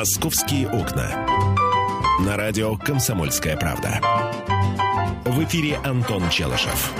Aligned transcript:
«Московские 0.00 0.66
окна». 0.66 1.10
На 2.24 2.38
радио 2.38 2.74
«Комсомольская 2.74 3.54
правда». 3.54 4.00
В 5.26 5.44
эфире 5.44 5.76
Антон 5.84 6.22
Челышев. 6.30 6.94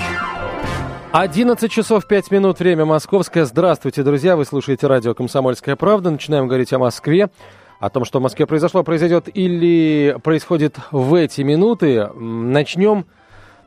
11 1.12 1.72
часов 1.72 2.06
5 2.06 2.30
минут, 2.30 2.58
время 2.58 2.84
московское. 2.84 3.46
Здравствуйте, 3.46 4.02
друзья. 4.02 4.36
Вы 4.36 4.44
слушаете 4.44 4.86
радио 4.86 5.14
«Комсомольская 5.14 5.76
правда». 5.76 6.10
Начинаем 6.10 6.46
говорить 6.46 6.74
о 6.74 6.78
Москве. 6.78 7.30
О 7.78 7.88
том, 7.88 8.04
что 8.04 8.18
в 8.18 8.22
Москве 8.22 8.44
произошло, 8.44 8.82
произойдет 8.82 9.30
или 9.32 10.18
происходит 10.22 10.76
в 10.90 11.14
эти 11.14 11.40
минуты. 11.40 12.06
Начнем 12.08 13.06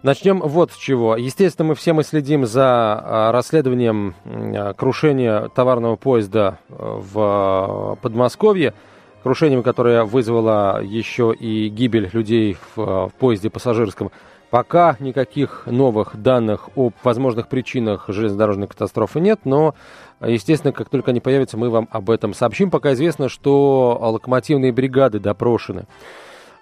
Начнем 0.03 0.41
вот 0.41 0.73
с 0.73 0.75
чего. 0.75 1.15
Естественно, 1.15 1.69
мы 1.69 1.75
все 1.75 1.93
мы 1.93 2.03
следим 2.03 2.45
за 2.45 2.65
а, 2.65 3.31
расследованием 3.31 4.15
а, 4.25 4.73
крушения 4.73 5.47
товарного 5.47 5.95
поезда 5.95 6.59
э, 6.67 6.73
в 6.77 7.97
Подмосковье, 8.01 8.73
крушением, 9.23 9.63
которое 9.63 10.03
вызвало 10.03 10.83
еще 10.83 11.33
и 11.33 11.69
гибель 11.69 12.09
людей 12.13 12.57
в, 12.75 13.07
в 13.07 13.11
поезде 13.17 13.49
пассажирском. 13.49 14.11
Пока 14.49 14.95
никаких 14.99 15.63
новых 15.65 16.15
данных 16.15 16.69
о 16.75 16.91
возможных 17.03 17.47
причинах 17.47 18.05
железнодорожной 18.07 18.67
катастрофы 18.67 19.19
нет, 19.19 19.39
но, 19.45 19.73
естественно, 20.21 20.71
как 20.71 20.89
только 20.89 21.09
они 21.09 21.19
появятся, 21.19 21.57
мы 21.57 21.71
вам 21.71 21.87
об 21.89 22.11
этом 22.11 22.35
сообщим. 22.35 22.69
Пока 22.69 22.93
известно, 22.93 23.29
что 23.29 23.97
локомотивные 23.99 24.71
бригады 24.71 25.19
допрошены. 25.19 25.87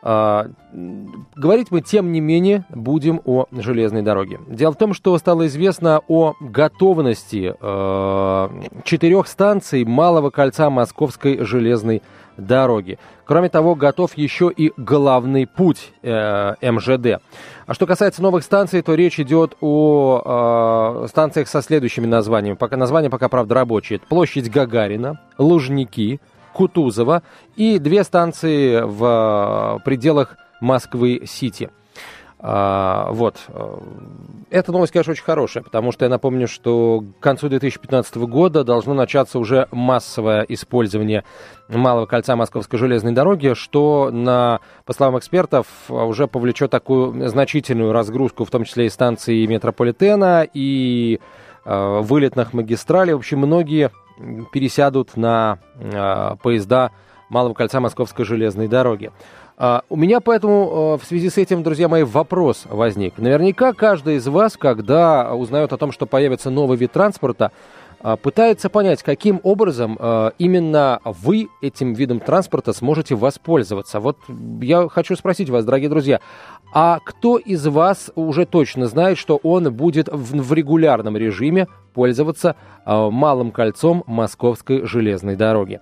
А, 0.04 0.48
говорить 1.36 1.68
мы, 1.70 1.82
тем 1.82 2.12
не 2.12 2.22
менее, 2.22 2.66
будем 2.70 3.22
о 3.26 3.46
железной 3.52 4.02
дороге. 4.02 4.40
Дело 4.48 4.74
в 4.74 4.78
том, 4.78 4.94
что 4.94 5.16
стало 5.18 5.46
известно 5.48 6.02
о 6.08 6.34
готовности 6.40 7.54
э, 7.60 8.50
четырех 8.84 9.28
станций 9.28 9.86
малого 9.86 10.32
кольца 10.32 10.70
Московской 10.70 11.46
железной 11.46 12.02
дороги. 12.38 12.98
Кроме 13.26 13.50
того, 13.50 13.76
готов 13.76 14.18
еще 14.18 14.52
и 14.56 14.74
главный 14.76 15.46
путь 15.46 15.94
э, 16.02 16.54
МЖД. 16.62 17.22
А 17.68 17.74
что 17.74 17.86
касается 17.86 18.24
новых 18.24 18.44
станций, 18.44 18.82
то 18.82 18.96
речь 18.96 19.20
идет 19.20 19.56
о 19.62 21.04
э, 21.04 21.08
станциях 21.10 21.48
со 21.48 21.62
следующими 21.62 22.08
названиями. 22.08 22.56
Пока 22.56 22.76
названия 22.76 23.10
пока, 23.10 23.30
правда, 23.30 23.56
рабочие. 23.56 24.00
Площадь 24.00 24.50
Гагарина, 24.50 25.20
Лужники, 25.38 26.20
Кутузова 26.54 27.24
и 27.56 27.80
две 27.80 28.04
станции 28.04 28.82
в 28.82 29.78
э, 29.78 29.84
пределах 29.84 30.38
Москвы-Сити. 30.62 31.70
А, 32.44 33.10
вот. 33.12 33.38
Эта 34.50 34.72
новость, 34.72 34.92
конечно, 34.92 35.12
очень 35.12 35.24
хорошая, 35.24 35.64
потому 35.64 35.92
что 35.92 36.06
я 36.06 36.10
напомню, 36.10 36.48
что 36.48 37.04
к 37.20 37.24
концу 37.24 37.50
2015 37.50 38.16
года 38.18 38.64
должно 38.64 38.96
начаться 38.96 39.38
уже 39.38 39.68
массовое 39.72 40.42
использование 40.50 41.24
малого 41.70 42.08
кольца 42.08 42.36
Московской 42.36 42.80
железной 42.80 43.12
дороги, 43.12 43.54
что, 43.54 44.10
на, 44.12 44.60
по 44.86 44.94
словам 44.94 45.20
экспертов, 45.20 45.68
уже 45.88 46.28
повлечет 46.28 46.72
такую 46.72 47.30
значительную 47.30 47.94
разгрузку, 47.94 48.44
в 48.44 48.50
том 48.50 48.64
числе 48.64 48.88
и 48.88 48.90
станции 48.90 49.46
метрополитена, 49.46 50.48
и 50.52 51.20
э, 51.64 52.00
вылетных 52.02 52.54
магистралей. 52.54 53.14
В 53.14 53.18
общем, 53.18 53.38
многие 53.38 53.92
пересядут 54.52 55.18
на 55.18 55.60
э, 55.76 56.36
поезда 56.42 56.92
Малого 57.30 57.54
кольца 57.54 57.80
Московской 57.80 58.26
железной 58.26 58.68
дороги. 58.68 59.12
Uh, 59.58 59.84
у 59.90 59.96
меня 59.96 60.22
поэтому 60.22 60.96
uh, 60.96 60.98
в 60.98 61.06
связи 61.06 61.30
с 61.30 61.38
этим, 61.38 61.62
друзья 61.62 61.88
мои, 61.88 62.02
вопрос 62.02 62.64
возник. 62.68 63.20
Наверняка 63.20 63.74
каждый 63.74 64.16
из 64.16 64.28
вас, 64.28 64.58
когда 64.58 65.34
узнает 65.36 65.72
о 65.72 65.78
том, 65.78 65.92
что 65.92 66.08
появится 66.08 66.50
новый 66.50 66.78
вид 66.78 66.92
транспорта, 66.92 67.52
uh, 68.02 68.18
пытается 68.18 68.70
понять, 68.70 69.04
каким 69.04 69.40
образом 69.44 70.00
именно 70.40 71.00
вы 71.06 71.48
этим 71.62 71.94
видом 71.94 72.20
транспорта 72.20 72.74
сможете 72.74 73.14
воспользоваться. 73.14 74.00
Вот 74.00 74.18
я 74.62 74.90
хочу 74.90 75.16
спросить 75.16 75.50
вас, 75.50 75.64
дорогие 75.64 75.90
друзья, 75.90 76.22
а 76.74 77.00
кто 77.06 77.38
из 77.38 77.66
вас 77.68 78.12
уже 78.16 78.46
точно 78.46 78.88
знает, 78.88 79.18
что 79.18 79.40
он 79.44 79.72
будет 79.72 80.08
в, 80.08 80.42
в 80.42 80.54
регулярном 80.54 81.16
режиме 81.16 81.68
пользоваться 81.94 82.56
э, 82.86 83.10
малым 83.10 83.52
кольцом 83.52 84.04
Московской 84.08 84.86
железной 84.86 85.36
дороги? 85.36 85.80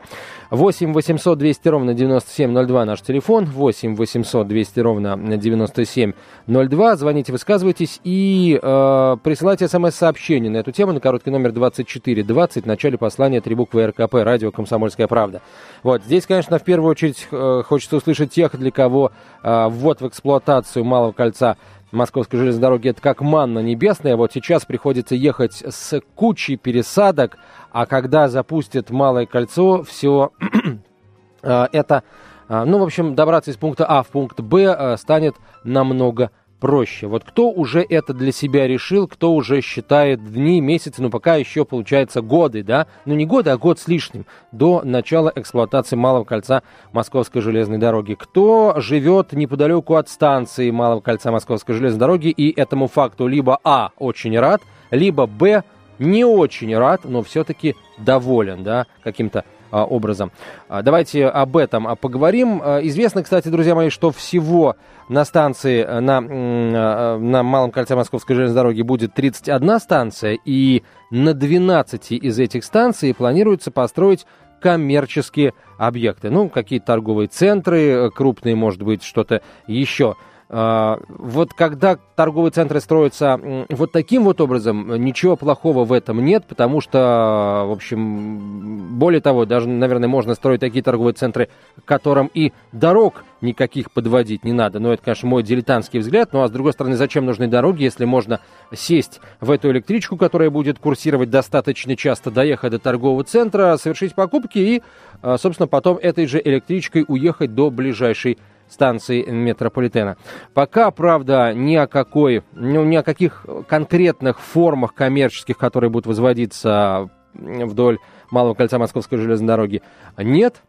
8 0.51 0.93
800 0.93 1.37
200 1.37 1.67
ровно 1.69 1.93
9702 1.93 2.85
наш 2.85 3.01
телефон, 3.01 3.45
8 3.45 3.95
800 3.95 4.47
200 4.47 4.79
ровно 4.79 5.17
9702. 5.17 6.95
Звоните, 6.95 7.31
высказывайтесь 7.31 7.99
и 8.03 8.59
э, 8.61 9.17
присылайте 9.23 9.67
смс-сообщение 9.67 10.51
на 10.51 10.57
эту 10.57 10.71
тему 10.71 10.93
на 10.93 10.99
короткий 10.99 11.29
номер 11.29 11.51
2420 11.51 12.63
в 12.63 12.67
начале 12.67 12.97
послания 12.97 13.41
три 13.41 13.55
буквы 13.55 13.87
РКП, 13.87 14.15
радио 14.15 14.51
«Комсомольская 14.51 15.07
правда». 15.07 15.41
Вот, 15.83 16.03
здесь, 16.03 16.25
конечно, 16.25 16.59
в 16.59 16.63
первую 16.63 16.91
очередь 16.91 17.27
э, 17.31 17.63
хочется 17.65 17.97
услышать 17.97 18.31
тех, 18.31 18.57
для 18.57 18.71
кого 18.71 19.11
э, 19.43 19.67
ввод 19.69 20.01
в 20.01 20.07
эксплуатацию 20.07 20.83
Малого 20.83 21.11
кольца 21.11 21.57
Московской 21.91 22.39
железной 22.39 22.61
дороги 22.61 22.89
это 22.89 23.01
как 23.01 23.21
манна 23.21 23.59
небесная. 23.59 24.15
Вот 24.15 24.31
сейчас 24.33 24.65
приходится 24.65 25.15
ехать 25.15 25.63
с 25.67 26.01
кучей 26.15 26.55
пересадок, 26.55 27.37
а 27.71 27.85
когда 27.85 28.27
запустят 28.27 28.89
Малое 28.89 29.25
кольцо, 29.25 29.83
все 29.83 30.31
э, 31.41 31.67
это, 31.71 32.03
э, 32.47 32.63
ну, 32.65 32.79
в 32.79 32.83
общем, 32.83 33.15
добраться 33.15 33.51
из 33.51 33.57
пункта 33.57 33.85
А 33.85 34.03
в 34.03 34.07
пункт 34.07 34.39
Б 34.39 34.75
э, 34.77 34.97
станет 34.97 35.35
намного 35.63 36.31
проще. 36.59 37.07
Вот 37.07 37.23
кто 37.23 37.49
уже 37.49 37.85
это 37.87 38.13
для 38.13 38.31
себя 38.31 38.67
решил, 38.67 39.07
кто 39.07 39.33
уже 39.33 39.61
считает 39.61 40.23
дни, 40.23 40.61
месяцы, 40.61 41.01
ну 41.01 41.09
пока 41.09 41.35
еще 41.35 41.65
получается 41.65 42.21
годы, 42.21 42.63
да, 42.63 42.87
ну 43.05 43.15
не 43.15 43.25
годы, 43.25 43.49
а 43.49 43.57
год 43.57 43.79
с 43.79 43.87
лишним 43.87 44.25
до 44.51 44.81
начала 44.83 45.31
эксплуатации 45.35 45.95
Малого 45.95 46.23
кольца 46.23 46.63
Московской 46.91 47.41
железной 47.41 47.77
дороги. 47.77 48.15
Кто 48.19 48.75
живет 48.77 49.33
неподалеку 49.33 49.95
от 49.95 50.09
станции 50.09 50.71
Малого 50.71 51.01
кольца 51.01 51.31
Московской 51.31 51.75
железной 51.75 51.99
дороги 51.99 52.27
и 52.27 52.57
этому 52.59 52.87
факту 52.87 53.27
либо 53.27 53.59
А 53.63 53.91
очень 53.97 54.37
рад, 54.37 54.61
либо 54.91 55.25
Б 55.25 55.63
не 55.99 56.23
очень 56.23 56.75
рад, 56.77 57.01
но 57.03 57.23
все-таки 57.23 57.75
доволен, 57.97 58.63
да, 58.63 58.87
каким-то 59.03 59.43
образом. 59.71 60.31
А, 60.67 60.81
давайте 60.81 61.27
об 61.27 61.57
этом 61.57 61.87
а, 61.87 61.95
поговорим. 61.95 62.59
Известно, 62.59 63.23
кстати, 63.23 63.47
друзья 63.49 63.75
мои, 63.75 63.89
что 63.89 64.11
всего 64.11 64.75
на 65.07 65.25
станции, 65.25 65.83
на, 65.83 66.21
на 66.21 67.43
Малом 67.43 67.71
кольце 67.71 67.95
Московской 67.95 68.35
железной 68.35 68.55
дороги 68.55 68.81
будет 68.81 69.13
31 69.13 69.79
станция, 69.79 70.37
и 70.45 70.83
на 71.11 71.33
12 71.33 72.11
из 72.11 72.39
этих 72.39 72.63
станций 72.63 73.13
планируется 73.13 73.71
построить 73.71 74.25
коммерческие 74.59 75.53
объекты. 75.77 76.29
Ну, 76.29 76.49
какие-то 76.49 76.87
торговые 76.87 77.27
центры, 77.27 78.11
крупные, 78.11 78.55
может 78.55 78.81
быть, 78.83 79.03
что-то 79.03 79.41
еще. 79.67 80.15
А, 80.51 80.99
вот 81.09 81.53
когда 81.53 81.99
торговые 82.15 82.51
центры 82.51 82.79
строятся 82.79 83.39
вот 83.69 83.91
таким 83.91 84.23
вот 84.23 84.41
образом, 84.41 84.95
ничего 85.03 85.35
плохого 85.35 85.85
в 85.85 85.93
этом 85.93 86.25
нет, 86.25 86.45
потому 86.47 86.81
что, 86.81 87.65
в 87.67 87.71
общем, 87.71 88.97
более 88.97 89.21
того, 89.21 89.45
даже, 89.45 89.69
наверное, 89.69 90.09
можно 90.09 90.33
строить 90.33 90.59
такие 90.59 90.83
торговые 90.83 91.13
центры, 91.13 91.49
которым 91.85 92.31
и 92.33 92.51
дорог 92.71 93.23
никаких 93.41 93.91
подводить 93.91 94.43
не 94.43 94.51
надо. 94.51 94.79
Но 94.79 94.91
это, 94.91 95.03
конечно, 95.03 95.29
мой 95.29 95.43
дилетантский 95.43 95.99
взгляд. 95.99 96.33
Ну 96.33 96.41
а 96.41 96.47
с 96.47 96.51
другой 96.51 96.73
стороны, 96.73 96.95
зачем 96.95 97.25
нужны 97.25 97.47
дороги, 97.47 97.83
если 97.83 98.05
можно 98.05 98.41
сесть 98.73 99.21
в 99.39 99.51
эту 99.51 99.69
электричку, 99.69 100.17
которая 100.17 100.49
будет 100.49 100.79
курсировать 100.79 101.29
достаточно 101.29 101.95
часто, 101.95 102.31
доехать 102.31 102.71
до 102.71 102.79
торгового 102.79 103.23
центра, 103.23 103.77
совершить 103.77 104.15
покупки 104.15 104.57
и, 104.57 104.83
а, 105.21 105.37
собственно, 105.37 105.67
потом 105.67 105.97
этой 106.01 106.25
же 106.25 106.41
электричкой 106.43 107.05
уехать 107.07 107.53
до 107.53 107.69
ближайшей 107.69 108.39
станции 108.69 109.23
метрополитена. 109.23 110.17
Пока, 110.53 110.91
правда, 110.91 111.53
ни 111.53 111.75
о 111.75 111.87
какой, 111.87 112.43
ну, 112.53 112.83
ни 112.83 112.95
о 112.95 113.03
каких 113.03 113.45
конкретных 113.67 114.39
формах 114.39 114.93
коммерческих, 114.93 115.57
которые 115.57 115.89
будут 115.89 116.07
возводиться 116.07 117.09
вдоль 117.33 117.99
Малого 118.31 118.53
кольца 118.53 118.77
Московской 118.77 119.17
железной 119.17 119.47
дороги, 119.47 119.81
нет. 120.17 120.61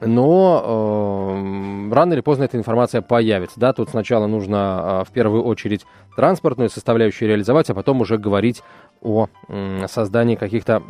Но 0.00 0.62
э, 0.64 1.92
рано 1.92 2.12
или 2.12 2.20
поздно 2.20 2.44
эта 2.44 2.56
информация 2.56 3.02
появится. 3.02 3.58
Да? 3.58 3.72
Тут 3.72 3.90
сначала 3.90 4.26
нужно 4.26 5.02
э, 5.02 5.10
в 5.10 5.12
первую 5.12 5.42
очередь 5.42 5.86
транспортную 6.14 6.70
составляющую 6.70 7.28
реализовать, 7.28 7.68
а 7.70 7.74
потом 7.74 8.00
уже 8.00 8.16
говорить 8.16 8.62
о 9.00 9.26
э, 9.48 9.86
создании 9.88 10.36
каких-то 10.36 10.82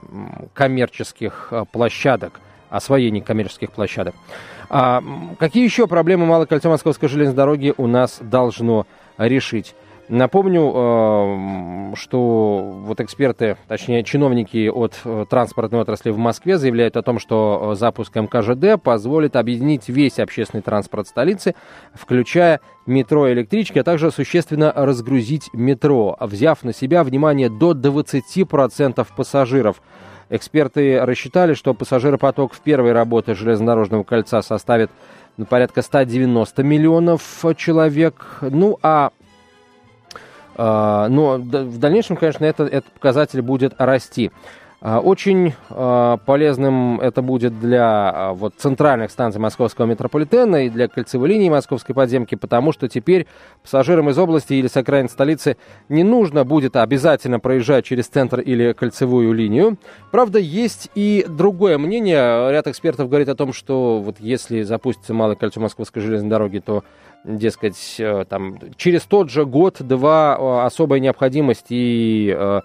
коммерческих 0.53 1.49
э, 1.51 1.65
площадок, 1.73 2.41
освоении 2.71 3.21
коммерческих 3.21 3.73
площадок. 3.73 4.15
А 4.71 5.03
какие 5.39 5.65
еще 5.65 5.87
проблемы 5.87 6.27
Малое 6.27 6.47
кольцо 6.47 6.69
Московской 6.69 7.09
железной 7.09 7.35
дороги 7.35 7.75
у 7.77 7.87
нас 7.87 8.19
должно 8.21 8.87
решить? 9.17 9.75
Напомню, 10.09 10.73
э, 10.75 11.95
что 11.97 12.81
вот 12.83 12.99
эксперты, 13.01 13.59
точнее 13.69 14.03
чиновники 14.05 14.69
от 14.69 14.99
э, 15.05 15.27
транспортной 15.29 15.83
отрасли 15.83 16.11
в 16.11 16.17
Москве 16.17 16.57
заявляют 16.57 16.97
о 16.97 17.03
том, 17.03 17.19
что 17.19 17.73
э, 17.73 17.75
запуск 17.75 18.15
МКЖД 18.17 18.83
позволит 18.83 19.37
объединить 19.37 19.89
весь 19.91 20.19
общественный 20.19 20.63
транспорт 20.63 21.09
столицы, 21.09 21.55
включая 21.93 22.61
метро 22.87 23.29
и 23.29 23.35
электрички, 23.35 23.79
а 23.79 23.85
также 23.85 24.11
существенно 24.11 24.73
разгрузить 24.75 25.51
метро, 25.53 26.17
взяв 26.21 26.65
на 26.65 26.73
себя, 26.73 27.05
внимание, 27.05 27.51
до 27.51 27.73
20% 27.73 29.07
пассажиров– 29.15 29.83
Эксперты 30.31 31.01
рассчитали, 31.05 31.55
что 31.55 31.75
пассажиропоток 31.75 32.53
в 32.53 32.61
первой 32.61 32.93
работе 32.93 33.35
железнодорожного 33.35 34.03
кольца 34.03 34.43
составит 34.43 34.91
ну, 35.37 35.47
порядка 35.47 35.83
190 35.83 36.63
миллионов 36.63 37.23
человек. 37.57 38.39
Ну, 38.43 38.79
а 38.83 39.11
но 40.59 41.07
ну, 41.09 41.39
в 41.39 41.79
дальнейшем, 41.79 42.17
конечно, 42.17 42.45
это, 42.45 42.65
этот 42.65 42.93
показатель 42.93 43.43
будет 43.43 43.75
расти. 43.79 44.33
А, 44.81 45.01
очень 45.01 45.55
а, 45.71 46.19
полезным 46.19 47.01
это 47.01 47.21
будет 47.21 47.59
для 47.59 48.13
а, 48.15 48.33
вот, 48.33 48.55
центральных 48.59 49.11
станций 49.11 49.41
московского 49.41 49.87
метрополитена 49.87 50.67
и 50.67 50.71
для 50.71 50.87
кольцевой 50.87 51.31
линии 51.31 51.49
московской 51.49 51.97
подземки, 51.97 52.37
потому 52.37 52.71
что 52.71 52.89
теперь 52.89 53.27
пассажирам 53.63 54.09
из 54.09 54.19
области 54.19 54.55
или 54.55 54.69
с 54.69 54.77
окраин 54.77 55.09
столицы 55.09 55.57
не 55.89 56.05
нужно 56.05 56.45
будет 56.45 56.77
обязательно 56.77 57.41
проезжать 57.41 57.87
через 57.87 58.07
центр 58.07 58.39
или 58.39 58.73
кольцевую 58.73 59.33
линию. 59.33 59.79
Правда, 60.13 60.39
есть 60.39 60.91
и 60.95 61.27
другое 61.29 61.77
мнение. 61.77 62.53
Ряд 62.53 62.69
экспертов 62.69 63.09
говорит 63.09 63.29
о 63.29 63.35
том, 63.35 63.53
что 63.53 63.99
вот 63.99 64.21
если 64.21 64.63
запустится 64.63 65.13
малое 65.13 65.35
кольцо 65.35 65.61
московской 65.61 66.03
железной 66.03 66.31
дороги, 66.31 66.59
то 66.61 66.85
дескать, 67.25 67.97
э, 67.99 68.25
там, 68.29 68.59
через 68.77 69.03
тот 69.03 69.29
же 69.29 69.45
год-два 69.45 70.65
особая 70.65 71.01
необходимость 71.01 71.67
и 71.71 72.33
э, 72.37 72.61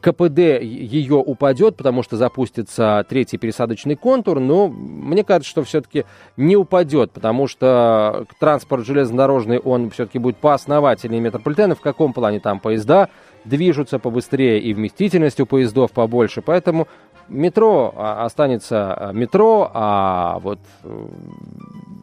КПД 0.00 0.38
ее 0.62 1.16
упадет, 1.16 1.76
потому 1.76 2.02
что 2.02 2.16
запустится 2.16 3.04
третий 3.08 3.36
пересадочный 3.36 3.96
контур, 3.96 4.40
но 4.40 4.68
мне 4.68 5.24
кажется, 5.24 5.50
что 5.50 5.62
все-таки 5.64 6.04
не 6.36 6.56
упадет, 6.56 7.12
потому 7.12 7.46
что 7.46 8.26
транспорт 8.40 8.86
железнодорожный, 8.86 9.58
он 9.58 9.90
все-таки 9.90 10.18
будет 10.18 10.36
поосновательнее 10.38 11.20
метрополитена. 11.20 11.74
В 11.74 11.80
каком 11.80 12.12
плане 12.12 12.40
там 12.40 12.60
поезда 12.60 13.08
движутся 13.44 13.98
побыстрее 13.98 14.58
и 14.58 14.72
вместительность 14.72 15.40
у 15.40 15.46
поездов 15.46 15.92
побольше, 15.92 16.40
поэтому 16.40 16.88
метро 17.28 17.92
а, 17.96 18.24
останется 18.24 18.94
а, 18.94 19.12
метро, 19.12 19.70
а 19.72 20.38
вот 20.40 20.60
э, 20.82 21.06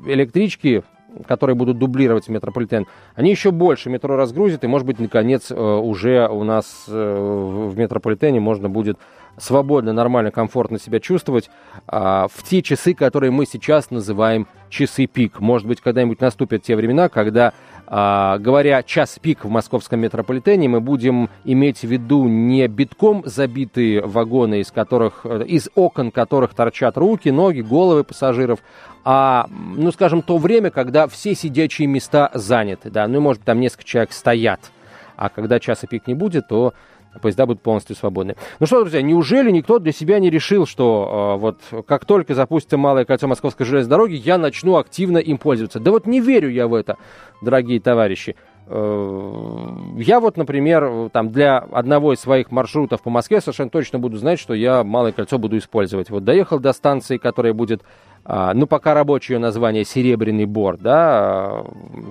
электрички 0.06 0.84
которые 1.28 1.56
будут 1.56 1.78
дублировать 1.78 2.28
метрополитен, 2.30 2.88
они 3.16 3.30
еще 3.30 3.52
больше 3.52 3.90
метро 3.90 4.16
разгрузят, 4.16 4.64
и, 4.64 4.68
может 4.68 4.88
быть, 4.88 5.00
наконец, 5.00 5.52
э, 5.52 5.56
уже 5.56 6.28
у 6.28 6.44
нас 6.44 6.86
э, 6.88 7.68
в 7.72 7.78
метрополитене 7.78 8.40
можно 8.40 8.70
будет 8.70 8.98
свободно, 9.38 9.94
нормально, 9.94 10.32
комфортно 10.32 10.80
себя 10.80 11.00
чувствовать 11.00 11.50
а, 11.88 12.28
в 12.28 12.44
те 12.44 12.62
часы, 12.62 12.94
которые 12.94 13.32
мы 13.32 13.46
сейчас 13.46 13.92
называем 13.92 14.48
часы 14.70 15.06
пик. 15.06 15.40
Может 15.40 15.68
быть, 15.68 15.82
когда-нибудь 15.82 16.22
наступят 16.22 16.64
те 16.64 16.76
времена, 16.76 17.10
когда 17.10 17.54
а, 17.88 18.38
говоря 18.38 18.84
час 18.84 19.20
пик 19.22 19.44
в 19.44 19.50
московском 19.50 20.00
метрополитене, 20.00 20.70
мы 20.70 20.80
будем 20.80 21.30
иметь 21.44 21.80
в 21.80 21.84
виду 21.84 22.28
не 22.28 22.66
битком 22.68 23.22
забитые 23.26 24.02
вагоны, 24.02 24.62
из 24.62 24.72
которых, 24.72 25.26
э, 25.26 25.44
из 25.46 25.70
окон 25.76 26.12
которых 26.12 26.54
торчат 26.54 26.98
руки, 26.98 27.30
ноги, 27.32 27.60
головы 27.60 28.06
пассажиров, 28.06 28.60
а, 29.04 29.48
ну, 29.50 29.92
скажем, 29.92 30.22
то 30.22 30.38
время, 30.38 30.70
когда 30.70 31.08
все 31.08 31.36
сидячие 31.36 31.88
места 31.88 32.32
заняты, 32.34 32.90
да, 32.90 33.08
ну, 33.10 33.20
может, 33.20 33.44
там 33.44 33.60
несколько 33.60 33.84
человек 33.84 34.14
стоят, 34.14 34.72
а 35.18 35.28
когда 35.28 35.60
часа 35.60 35.86
пик 35.86 36.08
не 36.08 36.14
будет, 36.14 36.48
то 36.48 36.74
поезда 37.20 37.46
будут 37.46 37.62
полностью 37.62 37.96
свободны. 37.96 38.36
Ну 38.60 38.66
что, 38.66 38.82
друзья, 38.82 39.02
неужели 39.02 39.52
никто 39.52 39.80
для 39.80 39.92
себя 39.92 40.20
не 40.20 40.30
решил, 40.30 40.66
что 40.66 41.36
э, 41.38 41.42
вот 41.42 41.84
как 41.86 42.06
только 42.06 42.36
запустится 42.36 42.78
малое 42.78 43.06
кольцо 43.06 43.28
Московской 43.28 43.66
железной 43.66 43.90
дороги, 43.90 44.14
я 44.16 44.38
начну 44.38 44.78
активно 44.78 45.18
им 45.18 45.38
пользоваться? 45.38 45.80
Да 45.80 45.92
вот 45.92 46.06
не 46.06 46.22
верю 46.22 46.50
я 46.50 46.68
в 46.68 46.74
это, 46.74 46.98
дорогие 47.42 47.80
товарищи. 47.80 48.36
Э, 48.68 49.68
я 49.98 50.20
вот, 50.20 50.38
например, 50.38 51.10
там 51.12 51.32
для 51.32 51.58
одного 51.58 52.14
из 52.14 52.20
своих 52.20 52.52
маршрутов 52.52 53.02
по 53.02 53.10
Москве 53.10 53.42
совершенно 53.42 53.70
точно 53.70 54.00
буду 54.00 54.18
знать, 54.18 54.40
что 54.40 54.54
я 54.54 54.84
малое 54.84 55.12
кольцо 55.12 55.38
буду 55.38 55.58
использовать. 55.58 56.10
Вот 56.10 56.24
доехал 56.24 56.60
до 56.60 56.72
станции, 56.72 57.18
которая 57.18 57.54
будет, 57.54 57.82
а, 58.24 58.54
ну, 58.54 58.68
пока 58.68 58.94
рабочее 58.94 59.40
название 59.40 59.84
Серебряный 59.84 60.46
Бор, 60.46 60.78
да, 60.78 61.66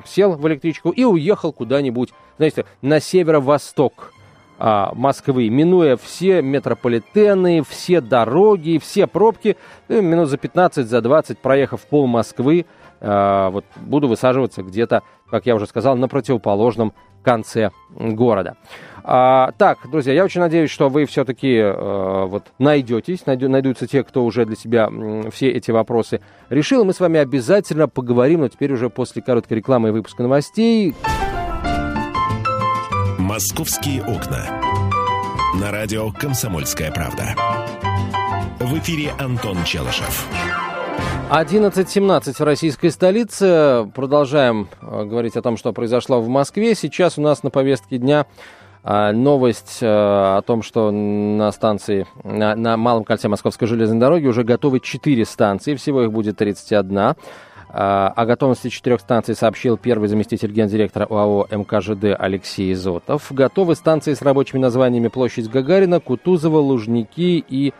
сел 0.05 0.32
в 0.32 0.46
электричку 0.49 0.91
и 0.91 1.05
уехал 1.05 1.53
куда-нибудь, 1.53 2.11
знаете, 2.37 2.67
на 2.82 3.00
северо-восток 3.00 4.12
а, 4.12 4.19
Москвы, 4.94 5.48
минуя 5.48 5.96
все 5.96 6.42
метрополитены, 6.42 7.62
все 7.66 8.00
дороги, 8.00 8.78
все 8.78 9.06
пробки, 9.06 9.56
ну, 9.88 10.02
минут 10.02 10.28
за 10.28 10.36
15, 10.36 10.86
за 10.86 11.00
20, 11.00 11.38
проехав 11.38 11.80
пол 11.82 12.06
Москвы, 12.06 12.66
а, 13.00 13.50
вот 13.50 13.64
буду 13.76 14.08
высаживаться 14.08 14.62
где-то, 14.62 15.02
как 15.30 15.46
я 15.46 15.54
уже 15.54 15.66
сказал, 15.66 15.96
на 15.96 16.08
противоположном 16.08 16.92
конце 17.22 17.70
города. 17.90 18.56
А, 19.02 19.52
так, 19.58 19.78
друзья, 19.90 20.12
я 20.12 20.24
очень 20.24 20.40
надеюсь, 20.40 20.70
что 20.70 20.88
вы 20.88 21.06
все-таки 21.06 21.58
а, 21.58 22.26
вот 22.26 22.44
найдетесь, 22.58 23.24
найдё, 23.26 23.48
найдутся 23.48 23.86
те, 23.86 24.04
кто 24.04 24.24
уже 24.24 24.44
для 24.44 24.56
себя 24.56 24.86
м, 24.86 25.30
все 25.30 25.48
эти 25.50 25.70
вопросы 25.70 26.20
решил. 26.50 26.84
Мы 26.84 26.92
с 26.92 27.00
вами 27.00 27.18
обязательно 27.18 27.88
поговорим, 27.88 28.40
но 28.40 28.48
теперь 28.48 28.72
уже 28.72 28.90
после 28.90 29.22
короткой 29.22 29.58
рекламы 29.58 29.88
и 29.88 29.92
выпуска 29.92 30.22
новостей. 30.22 30.94
«Московские 33.31 34.03
окна». 34.03 34.61
На 35.61 35.71
радио 35.71 36.11
«Комсомольская 36.11 36.91
правда». 36.91 37.37
В 38.59 38.77
эфире 38.79 39.12
Антон 39.21 39.62
Челышев. 39.62 40.27
11.17 41.31 42.32
в 42.32 42.41
российской 42.41 42.88
столице. 42.88 43.88
Продолжаем 43.94 44.69
э, 44.82 45.05
говорить 45.05 45.37
о 45.37 45.43
том, 45.43 45.56
что 45.56 45.73
произошло 45.73 46.21
в 46.21 46.29
Москве. 46.29 46.75
Сейчас 46.75 47.19
у 47.19 47.23
нас 47.23 47.44
на 47.44 47.50
повестке 47.50 47.99
дня 47.99 48.27
э, 48.82 49.12
новость 49.12 49.79
э, 49.81 49.87
о 49.87 50.43
том, 50.44 50.65
что 50.65 50.91
на 50.91 51.53
станции, 51.53 52.09
на, 52.25 52.56
на 52.56 52.77
Малом 52.77 53.05
кольце 53.05 53.29
Московской 53.29 53.69
железной 53.69 54.00
дороги 54.00 54.27
уже 54.27 54.43
готовы 54.43 54.81
4 54.81 55.25
станции, 55.25 55.77
всего 55.77 56.03
их 56.03 56.11
будет 56.11 56.37
31. 56.37 57.15
А, 57.72 58.12
о 58.17 58.26
готовности 58.26 58.69
четырех 58.69 59.00
станций 59.00 59.37
сообщил 59.37 59.76
первый 59.76 60.08
заместитель 60.08 60.50
гендиректора 60.50 61.06
ОАО 61.06 61.46
МКЖД 61.50 62.17
Алексей 62.19 62.75
Зотов. 62.75 63.31
Готовы 63.31 63.76
станции 63.76 64.14
с 64.14 64.22
рабочими 64.22 64.58
названиями 64.58 65.06
Площадь 65.06 65.49
Гагарина, 65.49 66.00
Кутузова, 66.00 66.58
Лужники 66.58 67.44
и 67.49 67.72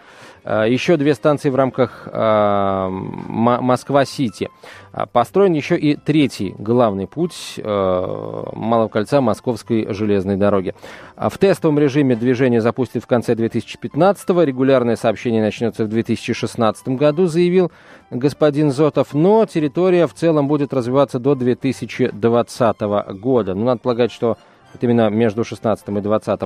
еще 0.45 0.97
две 0.97 1.15
станции 1.15 1.51
в 1.51 1.55
рамках 1.55 2.09
а, 2.13 2.89
Москва-Сити. 2.91 4.51
А, 4.93 5.07
построен 5.07 5.53
еще 5.53 5.77
и 5.77 5.97
третий 5.97 6.55
главный 6.59 7.07
путь 7.07 7.61
Малого 7.63 8.89
кольца 8.89 9.21
Московской 9.21 9.93
железной 9.93 10.37
дороги. 10.37 10.75
В 11.17 11.37
тестовом 11.39 11.79
режиме 11.79 12.17
движение 12.17 12.61
запустит 12.61 13.03
в 13.03 13.07
конце 13.07 13.35
2015-го. 13.35 14.43
Регулярное 14.43 14.97
сообщение 14.97 15.43
начнется 15.43 15.85
в 15.85 15.89
2016 15.89 16.89
году, 16.89 17.27
заявил 17.27 17.71
господин 18.11 18.71
Зотов. 18.71 19.15
Но 19.15 19.45
территория 19.47 20.07
в 20.07 20.15
целом 20.15 20.49
будет 20.49 20.73
развиваться 20.73 21.19
до 21.19 21.35
2020 21.35 22.81
года. 23.21 23.55
Ну, 23.55 23.65
надо 23.65 23.81
полагать, 23.81 24.13
что 24.13 24.37
вот 24.73 24.83
именно 24.83 25.11
между 25.11 25.45
16 25.45 25.89
и 25.89 26.01
20 26.01 26.41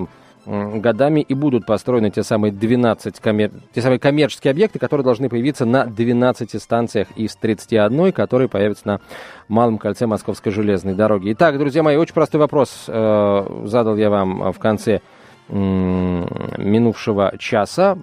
годами 0.46 1.20
и 1.20 1.34
будут 1.34 1.66
построены 1.66 2.10
те 2.10 2.22
самые 2.22 2.52
12 2.52 3.20
коммер... 3.20 3.50
те 3.72 3.82
самые 3.82 3.98
коммерческие 3.98 4.50
объекты, 4.50 4.78
которые 4.78 5.04
должны 5.04 5.28
появиться 5.28 5.64
на 5.64 5.86
12 5.86 6.60
станциях 6.62 7.08
из 7.16 7.34
31, 7.36 8.12
которые 8.12 8.48
появятся 8.48 8.86
на 8.86 9.00
Малом 9.48 9.78
кольце 9.78 10.06
Московской 10.06 10.52
железной 10.52 10.94
дороги. 10.94 11.32
Итак, 11.32 11.58
друзья 11.58 11.82
мои, 11.82 11.96
очень 11.96 12.14
простой 12.14 12.40
вопрос 12.40 12.84
э, 12.88 13.62
задал 13.64 13.96
я 13.96 14.10
вам 14.10 14.52
в 14.52 14.58
конце 14.58 15.00
э, 15.48 15.54
минувшего 15.54 17.34
часа. 17.38 17.96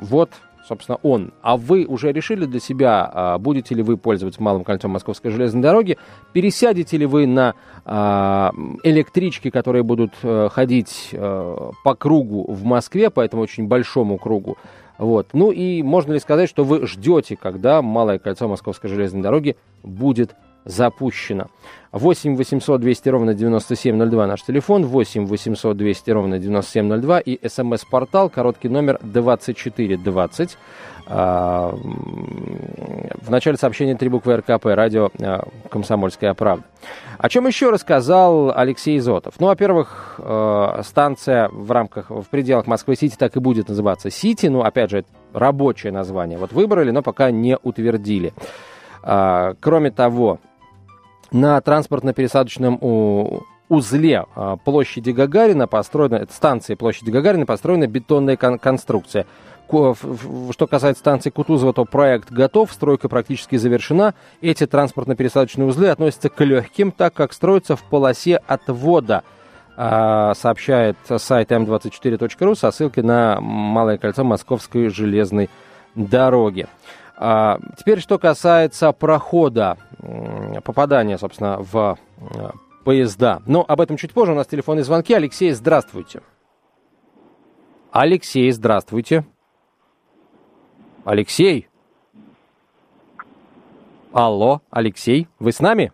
Вот 0.00 0.30
собственно, 0.70 0.98
он. 1.02 1.32
А 1.42 1.56
вы 1.56 1.84
уже 1.84 2.12
решили 2.12 2.46
для 2.46 2.60
себя, 2.60 3.10
а, 3.12 3.38
будете 3.38 3.74
ли 3.74 3.82
вы 3.82 3.96
пользоваться 3.96 4.40
малым 4.40 4.62
кольцом 4.62 4.92
Московской 4.92 5.32
железной 5.32 5.62
дороги, 5.62 5.98
пересядете 6.32 6.96
ли 6.96 7.06
вы 7.06 7.26
на 7.26 7.54
а, 7.84 8.52
электрички, 8.84 9.50
которые 9.50 9.82
будут 9.82 10.12
э, 10.22 10.48
ходить 10.52 11.08
э, 11.12 11.56
по 11.84 11.94
кругу 11.94 12.44
в 12.52 12.64
Москве, 12.64 13.10
по 13.10 13.20
этому 13.20 13.42
очень 13.42 13.66
большому 13.66 14.16
кругу. 14.18 14.56
Вот. 14.98 15.28
Ну 15.32 15.50
и 15.50 15.82
можно 15.82 16.12
ли 16.12 16.20
сказать, 16.20 16.48
что 16.48 16.62
вы 16.62 16.86
ждете, 16.86 17.36
когда 17.36 17.82
малое 17.82 18.18
кольцо 18.18 18.46
Московской 18.46 18.90
железной 18.90 19.22
дороги 19.22 19.56
будет 19.82 20.36
запущено. 20.64 21.48
8 21.92 22.36
800 22.36 22.80
200 22.80 23.08
ровно 23.08 23.34
9702 23.34 24.26
наш 24.26 24.42
телефон, 24.42 24.86
8 24.86 25.26
800 25.26 25.76
200 25.76 26.10
ровно 26.10 26.38
9702 26.38 27.20
и 27.20 27.48
смс-портал, 27.48 28.30
короткий 28.30 28.68
номер 28.68 28.98
2420. 29.02 30.56
А, 31.12 31.74
в 31.74 33.30
начале 33.30 33.56
сообщения 33.56 33.96
три 33.96 34.08
буквы 34.08 34.36
РКП, 34.36 34.66
радио 34.66 35.10
а, 35.20 35.48
«Комсомольская 35.68 36.34
правда». 36.34 36.64
О 37.18 37.28
чем 37.28 37.48
еще 37.48 37.70
рассказал 37.70 38.56
Алексей 38.56 38.96
Зотов? 39.00 39.34
Ну, 39.40 39.48
во-первых, 39.48 40.20
а, 40.20 40.82
станция 40.84 41.48
в 41.48 41.72
рамках, 41.72 42.10
в 42.10 42.26
пределах 42.30 42.68
Москвы-Сити 42.68 43.16
так 43.18 43.34
и 43.36 43.40
будет 43.40 43.68
называться 43.68 44.10
«Сити». 44.10 44.46
Ну, 44.46 44.62
опять 44.62 44.90
же, 44.90 45.04
рабочее 45.32 45.92
название. 45.92 46.38
Вот 46.38 46.52
выбрали, 46.52 46.92
но 46.92 47.02
пока 47.02 47.32
не 47.32 47.56
утвердили. 47.56 48.32
Кроме 49.02 49.90
того, 49.90 50.40
на 51.32 51.60
транспортно-пересадочном 51.60 52.78
узле 53.68 54.24
э, 54.34 54.56
площади 54.64 55.10
Гагарина 55.10 55.66
построена, 55.66 56.26
станции 56.30 56.74
площади 56.74 57.10
Гагарина 57.10 57.46
построена 57.46 57.86
бетонная 57.86 58.36
кон- 58.36 58.58
конструкция. 58.58 59.26
Что 59.68 60.66
касается 60.68 61.00
станции 61.00 61.30
Кутузова, 61.30 61.72
то 61.72 61.84
проект 61.84 62.32
готов, 62.32 62.72
стройка 62.72 63.08
практически 63.08 63.54
завершена. 63.54 64.14
Эти 64.40 64.66
транспортно-пересадочные 64.66 65.66
узлы 65.66 65.90
относятся 65.90 66.28
к 66.28 66.44
легким, 66.44 66.90
так 66.90 67.14
как 67.14 67.32
строятся 67.32 67.76
в 67.76 67.84
полосе 67.84 68.40
отвода 68.48 69.22
сообщает 69.76 70.96
сайт 71.18 71.52
m24.ru 71.52 72.56
со 72.56 72.72
ссылкой 72.72 73.04
на 73.04 73.40
Малое 73.40 73.96
кольцо 73.96 74.24
Московской 74.24 74.88
железной 74.88 75.48
дороги. 75.94 76.66
А, 77.22 77.58
теперь, 77.76 78.00
что 78.00 78.18
касается 78.18 78.92
прохода, 78.92 79.76
попадания, 80.64 81.18
собственно, 81.18 81.58
в 81.58 81.98
поезда. 82.82 83.42
Но 83.44 83.62
об 83.68 83.82
этом 83.82 83.98
чуть 83.98 84.14
позже. 84.14 84.32
У 84.32 84.34
нас 84.34 84.46
телефонные 84.46 84.84
звонки. 84.84 85.12
Алексей, 85.12 85.52
здравствуйте. 85.52 86.22
Алексей, 87.92 88.50
здравствуйте. 88.50 89.26
Алексей? 91.04 91.68
Алло, 94.12 94.62
Алексей, 94.70 95.28
вы 95.38 95.52
с 95.52 95.60
нами? 95.60 95.92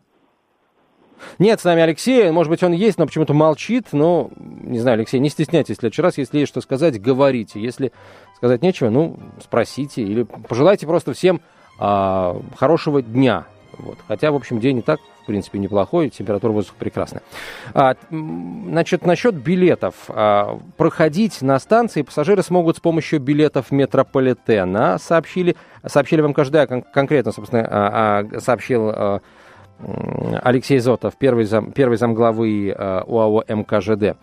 Нет, 1.39 1.61
с 1.61 1.65
нами 1.65 1.83
Алексей, 1.83 2.31
может 2.31 2.51
быть, 2.51 2.63
он 2.63 2.73
есть, 2.73 2.99
но 2.99 3.07
почему-то 3.07 3.35
молчит. 3.35 3.89
Но, 3.93 4.31
не 4.37 4.79
знаю, 4.79 4.99
Алексей, 4.99 5.19
не 5.19 5.29
стесняйтесь 5.29 5.77
в 5.77 5.81
следующий 5.81 6.03
раз. 6.03 6.19
Если 6.19 6.39
есть 6.39 6.51
что 6.51 6.61
сказать, 6.61 7.01
говорите. 7.01 7.61
Если 7.61 7.93
сказать 8.37 8.63
нечего, 8.63 8.91
ну, 8.91 9.17
спросите. 9.43 10.03
Или 10.03 10.23
пожелайте 10.23 10.87
просто 10.87 11.13
всем 11.13 11.41
а, 11.79 12.41
хорошего 12.57 13.03
дня. 13.03 13.47
Вот. 13.79 13.99
Хотя, 14.09 14.31
в 14.31 14.37
общем, 14.37 14.59
день 14.59 14.79
и 14.79 14.83
так, 14.83 15.01
в 15.23 15.27
принципе, 15.27 15.59
неплохой, 15.59 16.09
температура 16.09 16.53
воздуха 16.53 16.77
прекрасная. 16.79 17.23
А, 17.75 17.97
значит, 18.11 19.05
насчет 19.05 19.35
билетов. 19.35 19.95
А, 20.09 20.59
проходить 20.77 21.43
на 21.43 21.59
станции 21.59 22.03
пассажиры 22.03 22.43
смогут 22.43 22.77
с 22.77 22.81
помощью 22.81 23.21
билетов 23.21 23.71
метрополитена, 23.71 24.99
сообщили, 24.99 25.57
сообщили 25.85 26.23
в 26.23 26.29
МКЖД, 26.29 26.69
кон- 26.69 26.83
конкретно, 26.83 27.33
собственно, 27.33 27.67
а, 27.69 28.25
а, 28.35 28.41
сообщил 28.41 28.89
а, 28.89 29.21
Алексей 30.43 30.79
Зотов, 30.79 31.17
первый, 31.19 31.45
зам, 31.45 31.73
первый 31.73 31.99
замглавы 31.99 32.75
а, 32.77 33.03
УАО 33.07 33.45
МКЖД. 33.49 34.17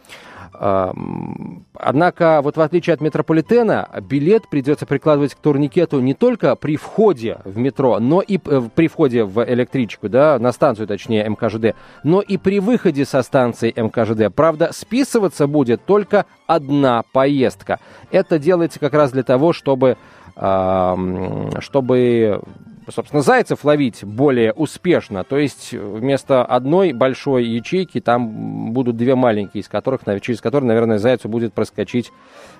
Однако, 0.59 2.41
вот 2.43 2.57
в 2.57 2.61
отличие 2.61 2.93
от 2.93 3.01
метрополитена, 3.01 3.89
билет 4.01 4.47
придется 4.49 4.85
прикладывать 4.85 5.33
к 5.33 5.39
турникету 5.39 5.99
не 5.99 6.13
только 6.13 6.55
при 6.55 6.77
входе 6.77 7.39
в 7.43 7.57
метро, 7.57 7.99
но 7.99 8.21
и 8.21 8.37
э, 8.37 8.61
при 8.75 8.87
входе 8.87 9.23
в 9.23 9.43
электричку, 9.43 10.09
да, 10.09 10.37
на 10.39 10.51
станцию, 10.51 10.87
точнее, 10.87 11.27
МКЖД, 11.27 11.75
но 12.03 12.21
и 12.21 12.37
при 12.37 12.59
выходе 12.59 13.05
со 13.05 13.23
станции 13.23 13.73
МКЖД. 13.75 14.33
Правда, 14.33 14.69
списываться 14.71 15.47
будет 15.47 15.83
только 15.85 16.25
одна 16.45 17.03
поездка. 17.11 17.79
Это 18.11 18.37
делается 18.37 18.79
как 18.79 18.93
раз 18.93 19.11
для 19.11 19.23
того, 19.23 19.53
чтобы, 19.53 19.97
чтобы 20.35 22.41
собственно, 22.89 23.21
зайцев 23.21 23.63
ловить 23.63 24.03
более 24.03 24.53
успешно. 24.53 25.23
То 25.23 25.37
есть 25.37 25.73
вместо 25.73 26.43
одной 26.43 26.93
большой 26.93 27.45
ячейки 27.45 28.01
там 28.01 28.71
будут 28.73 28.97
две 28.97 29.15
маленькие, 29.15 29.61
из 29.61 29.67
которых, 29.67 30.01
через 30.21 30.41
которые, 30.41 30.67
наверное, 30.67 30.97
зайцу 30.97 31.29
будет 31.29 31.53
проскочить 31.53 32.11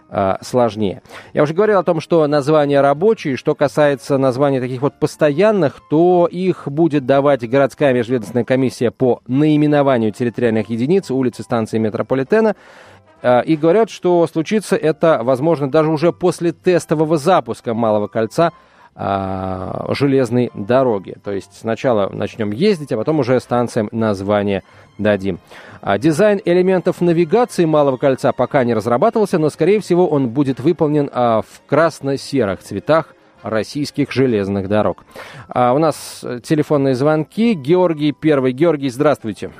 э, 0.10 0.36
сложнее. 0.42 1.02
Я 1.34 1.44
уже 1.44 1.54
говорил 1.54 1.80
о 1.80 1.84
том, 1.84 2.00
что 2.02 2.26
названия 2.28 2.82
рабочие. 2.82 3.36
Что 3.36 3.56
касается 3.56 4.18
названий 4.18 4.60
таких 4.60 4.82
вот 4.82 4.94
постоянных, 5.00 5.82
то 5.90 6.28
их 6.32 6.68
будет 6.68 7.06
давать 7.06 7.48
городская 7.48 7.94
межведомственная 7.94 8.46
комиссия 8.46 8.92
по 8.92 9.22
наименованию 9.28 10.12
территориальных 10.12 10.70
единиц 10.70 11.12
улицы 11.12 11.44
станции 11.44 11.78
метрополитена. 11.78 12.56
И 13.46 13.56
говорят, 13.56 13.90
что 13.90 14.28
случится 14.28 14.76
это, 14.76 15.22
возможно, 15.24 15.72
даже 15.72 15.90
уже 15.90 16.12
после 16.12 16.52
тестового 16.52 17.18
запуска 17.18 17.74
Малого 17.74 18.08
кольца– 18.08 18.52
а, 18.62 18.72
железной 18.96 20.52
дороги. 20.54 21.16
То 21.24 21.32
есть 21.32 21.60
сначала 21.60 22.10
начнем 22.10 22.52
ездить, 22.52 22.92
а 22.92 22.98
потом 22.98 23.20
уже 23.20 23.40
станциям 23.40 23.90
название 23.92 24.64
дадим. 24.98 25.40
А 25.82 25.98
дизайн 25.98 26.40
элементов 26.46 27.02
навигации 27.02 27.66
Малого 27.66 27.98
кольца 27.98 28.32
пока 28.32 28.64
не 28.64 28.74
разрабатывался, 28.74 29.40
но, 29.40 29.50
скорее 29.50 29.80
всего, 29.80 30.08
он 30.08 30.30
будет 30.30 30.60
выполнен 30.60 31.10
а, 31.12 31.42
в 31.42 31.68
красно-серых 31.68 32.60
цветах 32.60 33.16
российских 33.42 34.12
железных 34.12 34.70
дорог. 34.70 35.04
А 35.50 35.74
у 35.74 35.80
нас 35.80 36.24
телефонные 36.44 36.96
звонки. 36.96 37.54
Георгий 37.54 38.14
Первый. 38.14 38.54
Георгий, 38.54 38.90
здравствуйте. 38.90 39.52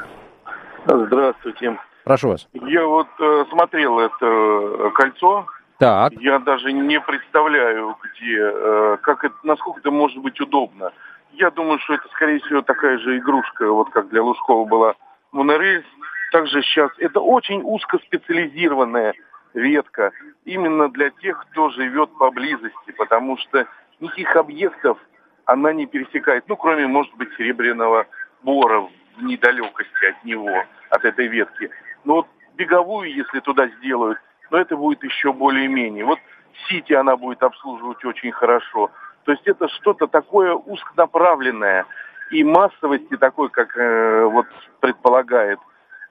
Здравствуйте. 0.86 1.78
Прошу 2.04 2.30
вас. 2.30 2.48
Я 2.54 2.86
вот 2.86 3.08
э, 3.20 3.46
смотрел 3.50 4.00
это 4.00 4.92
кольцо 4.94 5.46
так. 5.84 6.14
Я 6.22 6.40
даже 6.40 6.72
не 6.72 7.00
представляю, 7.02 7.98
где, 8.02 8.40
э, 8.40 8.98
как 9.02 9.24
это, 9.24 9.36
насколько 9.44 9.80
это 9.80 9.92
может 9.92 10.18
быть 10.20 10.40
удобно. 10.40 10.92
Я 11.34 11.52
думаю, 11.52 11.80
что 11.80 11.96
это, 11.96 12.08
скорее 12.10 12.40
всего, 12.40 12.62
такая 12.62 12.98
же 13.00 13.18
игрушка, 13.18 13.70
вот 13.72 13.90
как 13.90 14.10
для 14.10 14.24
Лужкова 14.24 14.66
была 14.66 14.96
монорельс. 15.32 15.86
Также 16.32 16.62
сейчас 16.62 16.92
это 16.98 17.20
очень 17.20 17.62
узкоспециализированная 17.64 19.14
ветка, 19.54 20.12
именно 20.46 20.90
для 20.90 21.10
тех, 21.10 21.46
кто 21.50 21.70
живет 21.70 22.10
поблизости, 22.18 22.92
потому 22.98 23.38
что 23.38 23.68
никаких 24.00 24.36
объектов 24.36 24.98
она 25.46 25.74
не 25.74 25.86
пересекает, 25.86 26.46
ну, 26.48 26.56
кроме, 26.56 26.88
может 26.88 27.14
быть, 27.16 27.30
Серебряного 27.38 28.08
Бора 28.42 28.88
в 29.18 29.24
недалекости 29.24 30.06
от 30.06 30.24
него, 30.24 30.64
от 30.90 31.06
этой 31.06 31.28
ветки. 31.28 31.70
Но 32.06 32.16
вот 32.16 32.28
беговую, 32.56 33.14
если 33.14 33.42
туда 33.42 33.68
сделают, 33.80 34.18
но 34.54 34.60
это 34.60 34.78
будет 34.78 35.04
еще 35.04 35.34
более-менее. 35.34 36.06
Вот 36.06 36.20
Сити 36.70 36.94
она 36.94 37.18
будет 37.18 37.42
обслуживать 37.42 38.06
очень 38.06 38.32
хорошо. 38.32 38.92
То 39.24 39.32
есть 39.32 39.48
это 39.48 39.68
что-то 39.68 40.06
такое 40.06 40.54
узконаправленное 40.54 41.86
и 42.30 42.44
массовости 42.44 43.18
такой, 43.18 43.50
как 43.50 43.76
э, 43.76 44.26
вот 44.26 44.46
предполагает 44.80 45.60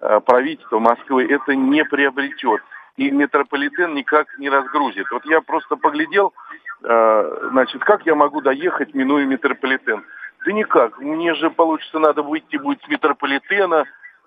э, 0.01 0.19
правительство 0.27 0.81
Москвы, 0.81 1.25
это 1.25 1.55
не 1.55 1.85
приобретет. 1.85 2.63
И 2.97 3.13
метрополитен 3.13 3.95
никак 3.95 4.27
не 4.39 4.51
разгрузит. 4.51 5.09
Вот 5.13 5.25
я 5.25 5.41
просто 5.41 5.77
поглядел, 5.77 6.35
э, 6.83 7.49
значит, 7.53 7.85
как 7.85 8.05
я 8.07 8.17
могу 8.17 8.41
доехать, 8.41 8.93
минуя 8.93 9.25
метрополитен. 9.25 10.05
Да 10.45 10.53
никак. 10.53 10.99
Мне 10.99 11.35
же, 11.37 11.49
получится, 11.49 12.01
надо 12.01 12.25
выйти 12.25 12.57
будет 12.57 12.83
с 12.83 12.89
метрополитена, 12.89 13.85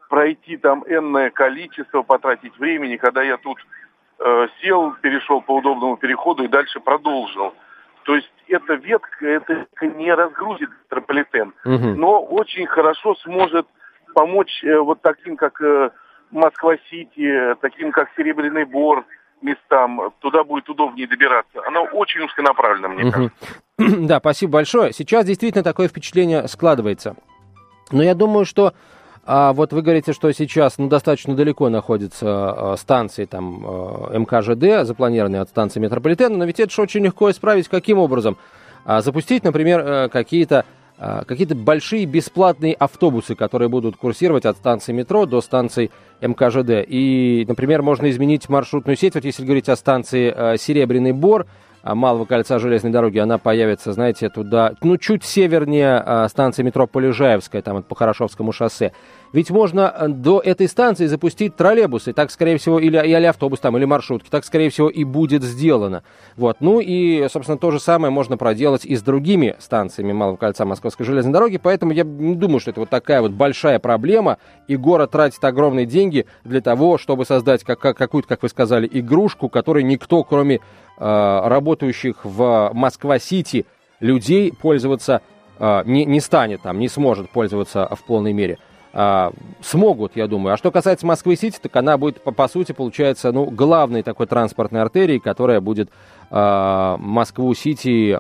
пройти 0.08 0.56
там 0.56 0.86
энное 0.88 1.32
количество, 1.32 2.02
потратить 2.02 2.58
времени, 2.58 2.96
когда 2.96 3.22
я 3.22 3.36
тут 3.36 3.58
сел, 4.62 4.94
перешел 5.02 5.42
по 5.42 5.58
удобному 5.58 5.98
переходу 5.98 6.44
и 6.44 6.48
дальше 6.48 6.80
продолжил. 6.80 7.54
То 8.04 8.16
есть 8.16 8.32
эта 8.48 8.76
ветка, 8.76 9.26
это 9.26 9.66
не 9.82 10.14
разгрузит 10.14 10.70
метрополитен, 10.70 11.54
угу. 11.66 11.96
но 11.96 12.22
очень 12.24 12.68
хорошо 12.68 13.16
сможет 13.16 13.68
помочь 14.14 14.64
э, 14.64 14.78
вот 14.78 15.02
таким, 15.02 15.36
как 15.36 15.60
э, 15.62 15.90
Москва-Сити, 16.32 17.56
таким, 17.62 17.92
как 17.92 18.10
Серебряный 18.16 18.66
Бор, 18.66 19.06
местам, 19.42 20.14
туда 20.20 20.44
будет 20.44 20.70
удобнее 20.70 21.08
добираться. 21.08 21.62
Она 21.68 21.82
очень 21.82 22.22
узконаправлена, 22.22 22.88
мне 22.88 23.04
угу. 23.06 23.12
кажется. 23.12 23.36
Да, 24.08 24.20
спасибо 24.20 24.54
большое. 24.54 24.94
Сейчас 24.94 25.26
действительно 25.26 25.64
такое 25.64 25.88
впечатление 25.90 26.48
складывается. 26.48 27.16
Но 27.92 28.02
я 28.02 28.16
думаю, 28.16 28.46
что 28.46 28.74
а 29.26 29.54
вот 29.54 29.74
вы 29.74 29.82
говорите, 29.82 30.14
что 30.14 30.32
сейчас 30.32 30.78
ну, 30.78 30.88
достаточно 30.88 31.36
далеко 31.36 31.70
находятся 31.70 32.56
э, 32.56 32.76
станции 32.78 33.26
там, 33.26 33.66
э, 33.66 34.20
МКЖД, 34.20 34.86
запланированные 34.86 35.42
от 35.42 35.50
станции 35.50 35.80
метрополитена, 35.80 36.38
но 36.38 36.46
ведь 36.46 36.60
это 36.60 36.72
же 36.72 36.82
очень 36.84 37.04
легко 37.04 37.32
исправить. 37.32 37.68
Каким 37.68 37.98
образом? 37.98 38.38
А 38.86 39.02
запустить, 39.02 39.44
например, 39.44 39.80
э, 39.80 40.10
какие-то 40.10 40.64
э, 41.00 41.24
какие-то 41.28 41.56
большие 41.56 42.06
бесплатные 42.06 42.76
автобусы, 42.76 43.34
которые 43.34 43.68
будут 43.68 43.98
курсировать 43.98 44.46
от 44.46 44.58
станции 44.58 44.94
метро 44.94 45.26
до 45.26 45.42
станции 45.42 45.90
МКЖД. 46.22 46.86
И, 46.88 47.46
например, 47.48 47.82
можно 47.82 48.08
изменить 48.12 48.48
маршрутную 48.48 48.96
сеть. 48.96 49.16
Вот 49.16 49.26
если 49.26 49.44
говорить 49.44 49.70
о 49.70 49.76
станции 49.76 50.32
э, 50.36 50.58
Серебряный 50.58 51.14
Бор, 51.14 51.48
Малого 51.94 52.26
кольца 52.26 52.58
железной 52.58 52.92
дороги, 52.92 53.20
она 53.20 53.38
появится, 53.38 53.94
знаете, 53.94 54.30
туда, 54.30 54.74
ну, 54.82 54.98
чуть 54.98 55.24
севернее 55.24 55.98
а, 55.98 56.28
станции 56.28 56.64
метро 56.64 56.88
Полежаевская, 56.88 57.62
там 57.62 57.84
по 57.84 57.94
Хорошовскому 57.94 58.52
шоссе. 58.52 58.92
Ведь 59.36 59.50
можно 59.50 59.94
э, 59.94 60.08
до 60.08 60.40
этой 60.40 60.70
станции 60.70 61.08
запустить 61.08 61.58
троллейбусы, 61.58 62.14
так, 62.14 62.32
скорее 62.32 62.58
всего, 62.58 62.80
или, 62.80 62.98
или 63.06 63.26
автобус 63.26 63.60
там, 63.60 63.76
или 63.76 63.84
маршрутки, 63.84 64.30
так, 64.30 64.46
скорее 64.46 64.70
всего, 64.70 64.88
и 64.88 65.04
будет 65.04 65.44
сделано. 65.44 66.04
Вот. 66.38 66.62
Ну 66.62 66.80
и, 66.80 67.28
собственно, 67.28 67.58
то 67.58 67.70
же 67.70 67.82
самое 67.82 68.14
можно 68.14 68.38
проделать 68.38 68.86
и 68.86 68.96
с 68.96 69.02
другими 69.02 69.58
станциями 69.60 70.14
Малого 70.14 70.38
кольца 70.38 70.64
Московской 70.64 71.06
железной 71.06 71.34
дороги, 71.34 71.58
поэтому 71.58 71.92
я 71.92 72.06
не 72.06 72.36
думаю, 72.36 72.62
что 72.62 72.72
это 72.72 72.80
вот 72.80 72.90
такая 72.90 73.20
вот 73.20 73.34
большая 73.34 73.78
проблема, 73.80 74.38
и 74.70 74.78
город 74.78 75.12
тратит 75.12 75.44
огромные 75.44 75.86
деньги 75.86 76.28
для 76.46 76.62
того, 76.62 76.98
чтобы 76.98 77.26
создать 77.26 77.66
как, 77.66 77.78
как, 77.78 77.98
какую-то, 77.98 78.30
как 78.30 78.42
вы 78.42 78.48
сказали, 78.48 78.90
игрушку, 78.90 79.50
которой 79.50 79.84
никто, 79.84 80.24
кроме 80.24 80.56
э, 80.56 80.60
работающих 80.98 82.24
в 82.24 82.72
Москва-Сити 82.74 83.66
людей, 84.00 84.54
пользоваться 84.54 85.20
э, 85.60 85.82
не, 85.86 86.06
не 86.06 86.22
станет, 86.22 86.62
там, 86.62 86.80
не 86.80 86.88
сможет 86.88 87.30
пользоваться 87.30 87.94
в 87.94 88.02
полной 88.06 88.32
мере. 88.32 88.60
А, 88.98 89.34
смогут, 89.62 90.14
я 90.16 90.26
думаю. 90.26 90.54
А 90.54 90.58
что 90.58 90.72
касается 90.72 91.06
Москвы-Сити, 91.06 91.60
так 91.62 91.76
она 91.76 91.98
будет, 91.98 92.22
по, 92.22 92.32
по 92.32 92.48
сути, 92.48 92.72
получается, 92.72 93.34
ну, 93.34 93.44
главной 93.46 94.04
такой 94.04 94.26
транспортной 94.26 94.82
артерией, 94.82 95.20
которая 95.20 95.60
будет 95.60 95.90
а, 96.32 96.96
Москву-Сити, 97.00 98.18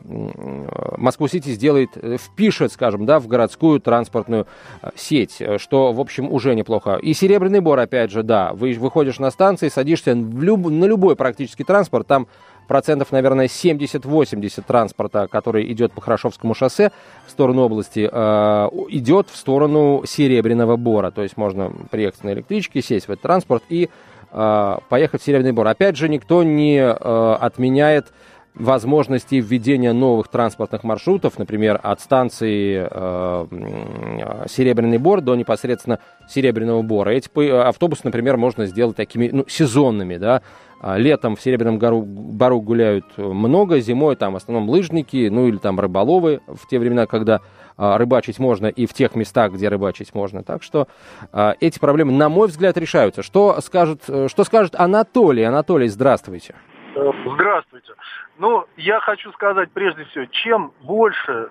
Москву-Сити 0.97 1.49
сделает, 1.49 1.91
э, 1.95 2.17
впишет, 2.19 2.73
скажем, 2.73 3.05
да, 3.05 3.21
в 3.21 3.27
городскую 3.27 3.79
транспортную 3.79 4.47
а, 4.81 4.91
сеть, 4.97 5.41
что, 5.57 5.93
в 5.93 6.01
общем, 6.01 6.29
уже 6.29 6.53
неплохо. 6.55 6.95
И 6.95 7.13
Серебряный 7.13 7.61
Бор, 7.61 7.79
опять 7.79 8.11
же, 8.11 8.21
да, 8.21 8.51
вы 8.51 8.73
выходишь 8.73 9.17
на 9.17 9.31
станции, 9.31 9.69
садишься 9.69 10.13
в 10.13 10.43
люб, 10.43 10.67
на 10.69 10.85
любой 10.85 11.15
практически 11.15 11.63
транспорт, 11.63 12.05
там 12.05 12.27
процентов, 12.67 13.11
наверное, 13.11 13.47
70-80 13.47 14.63
транспорта, 14.65 15.27
который 15.27 15.71
идет 15.71 15.91
по 15.93 16.01
Хорошовскому 16.01 16.53
шоссе 16.53 16.91
в 17.25 17.31
сторону 17.31 17.63
области, 17.63 18.09
э, 18.11 18.69
идет 18.89 19.29
в 19.29 19.35
сторону 19.35 20.03
Серебряного 20.05 20.75
Бора. 20.75 21.11
То 21.11 21.23
есть 21.23 21.37
можно 21.37 21.71
приехать 21.91 22.23
на 22.23 22.33
электричке, 22.33 22.81
сесть 22.81 23.07
в 23.07 23.11
этот 23.11 23.23
транспорт 23.23 23.63
и 23.69 23.89
э, 24.31 24.77
поехать 24.89 25.21
в 25.21 25.25
Серебряный 25.25 25.53
Бор. 25.53 25.67
Опять 25.67 25.95
же, 25.95 26.09
никто 26.09 26.43
не 26.43 26.77
э, 26.77 26.91
отменяет 27.39 28.07
возможности 28.55 29.35
введения 29.35 29.93
новых 29.93 30.27
транспортных 30.27 30.83
маршрутов, 30.83 31.37
например, 31.37 31.79
от 31.81 31.99
станции 31.99 32.87
э, 32.89 34.45
Серебряный 34.47 34.97
Бор 34.97 35.21
до 35.21 35.35
непосредственно 35.35 35.99
Серебряного 36.27 36.81
Бора. 36.81 37.11
Эти 37.11 37.29
автобусы, 37.49 38.01
например, 38.05 38.37
можно 38.37 38.65
сделать 38.65 38.95
такими 38.95 39.29
ну, 39.31 39.45
сезонными, 39.47 40.17
да, 40.17 40.41
а, 40.79 40.97
летом 40.97 41.35
в 41.35 41.41
Серебряном 41.41 41.79
гору, 41.79 42.03
Бару 42.05 42.61
гуляют 42.61 43.17
много, 43.17 43.79
зимой 43.79 44.15
там 44.15 44.33
в 44.33 44.35
основном 44.35 44.69
лыжники, 44.69 45.29
ну 45.29 45.47
или 45.47 45.57
там 45.57 45.79
рыболовы 45.79 46.41
в 46.47 46.67
те 46.67 46.79
времена, 46.79 47.07
когда 47.07 47.41
а, 47.77 47.97
рыбачить 47.97 48.39
можно 48.39 48.67
и 48.67 48.85
в 48.85 48.93
тех 48.93 49.15
местах, 49.15 49.53
где 49.53 49.69
рыбачить 49.69 50.13
можно. 50.13 50.43
Так 50.43 50.63
что 50.63 50.87
а, 51.31 51.55
эти 51.59 51.79
проблемы, 51.79 52.11
на 52.11 52.29
мой 52.29 52.47
взгляд, 52.47 52.77
решаются. 52.77 53.23
Что 53.23 53.59
скажет, 53.61 54.03
что 54.03 54.43
скажет 54.43 54.75
Анатолий? 54.75 55.43
Анатолий, 55.43 55.87
здравствуйте. 55.87 56.55
Здравствуйте. 56.93 57.93
Ну, 58.37 58.65
я 58.75 58.99
хочу 58.99 59.31
сказать 59.31 59.71
прежде 59.71 60.03
всего, 60.05 60.25
чем 60.25 60.73
больше 60.81 61.49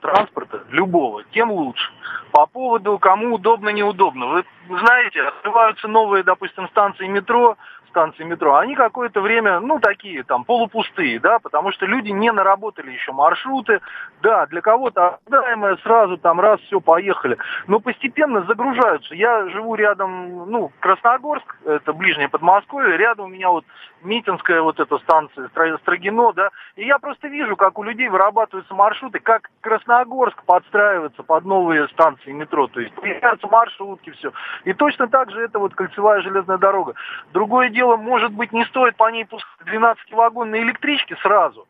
транспорта, 0.00 0.62
любого, 0.70 1.24
тем 1.32 1.50
лучше. 1.50 1.90
По 2.32 2.46
поводу, 2.46 2.98
кому 2.98 3.34
удобно, 3.34 3.70
неудобно. 3.70 4.26
Вы 4.26 4.44
знаете, 4.68 5.22
открываются 5.22 5.88
новые, 5.88 6.22
допустим, 6.22 6.68
станции 6.68 7.06
метро, 7.06 7.56
станции 7.96 8.24
метро, 8.24 8.56
они 8.56 8.74
какое-то 8.74 9.22
время, 9.22 9.58
ну, 9.60 9.80
такие 9.80 10.22
там 10.22 10.44
полупустые, 10.44 11.18
да, 11.18 11.38
потому 11.38 11.72
что 11.72 11.86
люди 11.86 12.10
не 12.10 12.30
наработали 12.30 12.90
еще 12.90 13.12
маршруты, 13.12 13.80
да, 14.20 14.44
для 14.46 14.60
кого-то 14.60 15.18
ожидаемое 15.24 15.78
сразу 15.78 16.18
там 16.18 16.38
раз, 16.38 16.60
все, 16.60 16.80
поехали, 16.80 17.38
но 17.66 17.80
постепенно 17.80 18.42
загружаются. 18.42 19.14
Я 19.14 19.48
живу 19.48 19.76
рядом, 19.76 20.50
ну, 20.50 20.70
Красногорск, 20.80 21.56
это 21.64 21.94
ближнее 21.94 22.28
Подмосковье, 22.28 22.98
рядом 22.98 23.26
у 23.26 23.28
меня 23.28 23.48
вот 23.48 23.64
Митинская 24.06 24.60
вот 24.60 24.78
эта 24.78 24.98
станция, 24.98 25.48
Строгино, 25.78 26.32
да, 26.32 26.50
и 26.76 26.86
я 26.86 26.98
просто 26.98 27.28
вижу, 27.28 27.56
как 27.56 27.78
у 27.78 27.82
людей 27.82 28.08
вырабатываются 28.08 28.74
маршруты, 28.74 29.20
как 29.20 29.50
Красногорск 29.62 30.42
подстраивается 30.44 31.22
под 31.22 31.44
новые 31.44 31.88
станции 31.88 32.32
метро, 32.32 32.66
то 32.68 32.80
есть 32.80 32.94
появляются 32.94 33.46
маршрутки, 33.46 34.10
все. 34.10 34.32
И 34.64 34.72
точно 34.74 35.08
так 35.08 35.30
же 35.30 35.40
это 35.40 35.58
вот 35.58 35.74
кольцевая 35.74 36.20
железная 36.20 36.58
дорога. 36.58 36.94
Другое 37.32 37.70
дело, 37.70 37.86
дело, 37.86 37.96
может 37.96 38.32
быть, 38.32 38.52
не 38.52 38.64
стоит 38.66 38.96
по 38.96 39.10
ней 39.10 39.24
пускать 39.24 39.68
12-вагонные 39.68 40.62
электрички 40.62 41.16
сразу, 41.22 41.66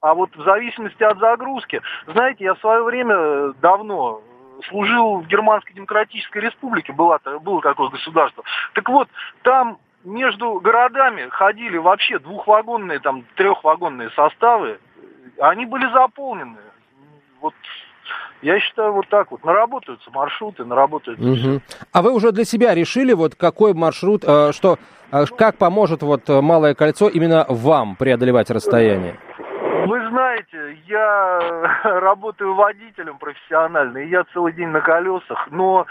а 0.00 0.14
вот 0.14 0.34
в 0.36 0.42
зависимости 0.42 1.02
от 1.02 1.18
загрузки. 1.18 1.82
Знаете, 2.06 2.44
я 2.44 2.54
в 2.54 2.60
свое 2.60 2.82
время 2.82 3.14
э, 3.14 3.52
давно 3.60 4.20
служил 4.68 5.18
в 5.20 5.26
Германской 5.26 5.74
Демократической 5.74 6.38
Республике, 6.38 6.92
было, 6.92 7.20
было 7.42 7.60
такое 7.60 7.90
государство. 7.90 8.42
Так 8.74 8.88
вот, 8.88 9.08
там 9.42 9.78
между 10.08 10.58
городами 10.60 11.28
ходили 11.30 11.76
вообще 11.76 12.18
двухвагонные, 12.18 12.98
там, 12.98 13.24
трехвагонные 13.36 14.10
составы, 14.10 14.78
они 15.38 15.66
были 15.66 15.90
заполнены. 15.92 16.58
Вот 17.40 17.54
я 18.42 18.58
считаю, 18.60 18.92
вот 18.92 19.06
так 19.08 19.30
вот. 19.30 19.44
Наработаются 19.44 20.10
маршруты, 20.10 20.64
наработаются 20.64 21.24
угу. 21.24 21.60
А 21.92 22.02
вы 22.02 22.12
уже 22.12 22.32
для 22.32 22.44
себя 22.44 22.74
решили, 22.74 23.12
вот 23.12 23.34
какой 23.34 23.74
маршрут, 23.74 24.24
э, 24.26 24.52
что, 24.52 24.78
э, 25.12 25.24
как 25.36 25.58
поможет 25.58 26.02
вот 26.02 26.28
э, 26.28 26.40
Малое 26.40 26.74
кольцо 26.74 27.08
именно 27.08 27.44
вам 27.48 27.96
преодолевать 27.96 28.50
расстояние? 28.50 29.18
Вы 29.86 30.08
знаете, 30.10 30.27
я 30.86 31.38
работаю 31.84 32.54
водителем 32.54 33.18
профессионально, 33.18 33.98
и 33.98 34.08
я 34.08 34.24
целый 34.32 34.52
день 34.52 34.68
на 34.68 34.80
колесах, 34.80 35.48
но 35.50 35.86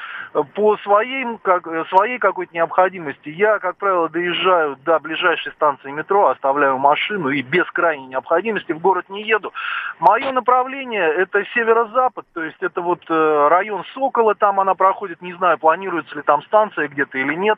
по 0.54 0.78
своей, 0.78 1.26
как, 1.42 1.68
своей 1.90 2.20
какой-то 2.20 2.54
необходимости 2.54 3.30
я, 3.30 3.60
как 3.60 3.78
правило, 3.78 4.10
доезжаю 4.10 4.78
до 4.86 5.00
ближайшей 5.00 5.52
станции 5.54 5.92
метро, 5.92 6.28
оставляю 6.28 6.78
машину 6.78 7.30
и 7.30 7.42
без 7.42 7.66
крайней 7.72 8.08
необходимости 8.08 8.72
в 8.72 8.80
город 8.80 9.10
не 9.10 9.24
еду. 9.24 9.52
Мое 10.00 10.32
направление 10.32 11.08
это 11.14 11.44
северо-запад, 11.54 12.26
то 12.34 12.44
есть 12.44 12.62
это 12.62 12.82
вот 12.82 13.04
э, 13.10 13.48
район 13.50 13.84
Сокола, 13.94 14.36
там 14.36 14.60
она 14.60 14.76
проходит, 14.76 15.22
не 15.22 15.34
знаю, 15.34 15.58
планируется 15.58 16.16
ли 16.16 16.22
там 16.22 16.42
станция 16.44 16.88
где-то 16.88 17.18
или 17.18 17.34
нет. 17.34 17.58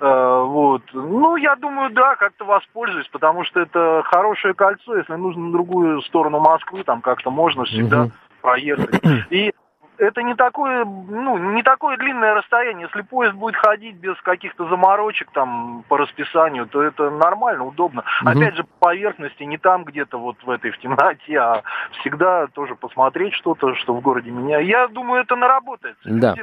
Э, 0.00 0.42
вот. 0.44 0.82
Ну, 0.92 1.36
я 1.36 1.56
думаю, 1.56 1.90
да, 1.90 2.16
как-то 2.16 2.44
воспользуюсь, 2.44 3.08
потому 3.08 3.44
что 3.44 3.60
это 3.60 4.02
хорошее 4.06 4.54
кольцо, 4.54 4.96
если 4.96 5.14
нужно 5.14 5.46
на 5.46 5.52
другую 5.52 5.70
другую 5.70 6.02
сторону 6.20 6.40
Москвы, 6.40 6.84
там 6.84 7.00
как-то 7.00 7.30
можно 7.30 7.64
всегда 7.64 8.02
угу. 8.02 8.12
проехать. 8.42 9.00
И 9.30 9.52
это 9.96 10.22
не 10.22 10.34
такое, 10.34 10.84
ну, 10.84 11.36
не 11.54 11.62
такое 11.62 11.96
длинное 11.98 12.34
расстояние. 12.34 12.88
Если 12.92 13.06
поезд 13.06 13.34
будет 13.34 13.56
ходить 13.56 13.96
без 13.96 14.16
каких-то 14.22 14.66
заморочек 14.68 15.30
там 15.32 15.84
по 15.88 15.98
расписанию, 15.98 16.66
то 16.66 16.82
это 16.82 17.10
нормально, 17.10 17.64
удобно. 17.64 18.04
Угу. 18.22 18.30
Опять 18.30 18.56
же, 18.56 18.64
по 18.64 18.88
поверхности, 18.88 19.42
не 19.42 19.58
там 19.58 19.84
где-то 19.84 20.18
вот 20.18 20.36
в 20.42 20.50
этой 20.50 20.70
в 20.70 20.78
темноте, 20.78 21.38
а 21.38 21.62
всегда 22.00 22.46
тоже 22.48 22.74
посмотреть 22.74 23.34
что-то, 23.34 23.74
что 23.76 23.94
в 23.94 24.00
городе 24.00 24.30
меня. 24.30 24.58
Я 24.58 24.88
думаю, 24.88 25.22
это 25.22 25.36
наработается. 25.36 26.02
Да. 26.04 26.34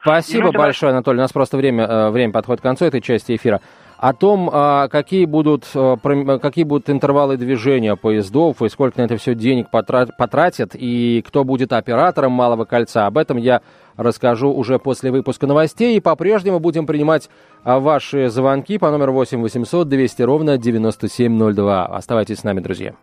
Спасибо 0.00 0.52
большое, 0.52 0.92
Анатолий. 0.92 1.18
У 1.18 1.22
нас 1.22 1.32
просто 1.32 1.56
время, 1.56 1.84
э, 1.84 2.10
время 2.10 2.32
подходит 2.32 2.60
к 2.60 2.64
концу 2.64 2.84
этой 2.84 3.00
части 3.00 3.34
эфира 3.34 3.60
о 3.98 4.12
том, 4.12 4.50
а, 4.52 4.88
какие 4.88 5.24
будут, 5.24 5.66
а, 5.74 5.96
какие 6.38 6.64
будут 6.64 6.90
интервалы 6.90 7.36
движения 7.36 7.96
поездов 7.96 8.62
и 8.62 8.68
сколько 8.68 9.00
на 9.00 9.04
это 9.04 9.16
все 9.16 9.34
денег 9.34 9.70
потратят, 9.70 10.72
и 10.74 11.22
кто 11.26 11.44
будет 11.44 11.72
оператором 11.72 12.32
Малого 12.32 12.64
кольца. 12.64 13.06
Об 13.06 13.18
этом 13.18 13.36
я 13.38 13.62
расскажу 13.96 14.52
уже 14.52 14.78
после 14.78 15.10
выпуска 15.10 15.46
новостей. 15.46 15.96
И 15.96 16.00
по-прежнему 16.00 16.60
будем 16.60 16.86
принимать 16.86 17.30
а, 17.64 17.80
ваши 17.80 18.28
звонки 18.28 18.78
по 18.78 18.90
номеру 18.90 19.12
8 19.12 19.40
800 19.40 19.88
200 19.88 20.22
ровно 20.22 20.58
9702. 20.58 21.86
Оставайтесь 21.86 22.40
с 22.40 22.44
нами, 22.44 22.60
друзья. 22.60 22.94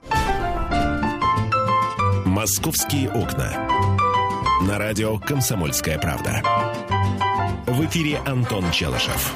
«Московские 2.25 3.10
окна». 3.10 3.49
На 4.67 4.77
радио 4.77 5.17
«Комсомольская 5.19 5.99
правда». 5.99 6.41
В 7.67 7.86
эфире 7.86 8.19
Антон 8.25 8.65
Челышев. 8.71 9.36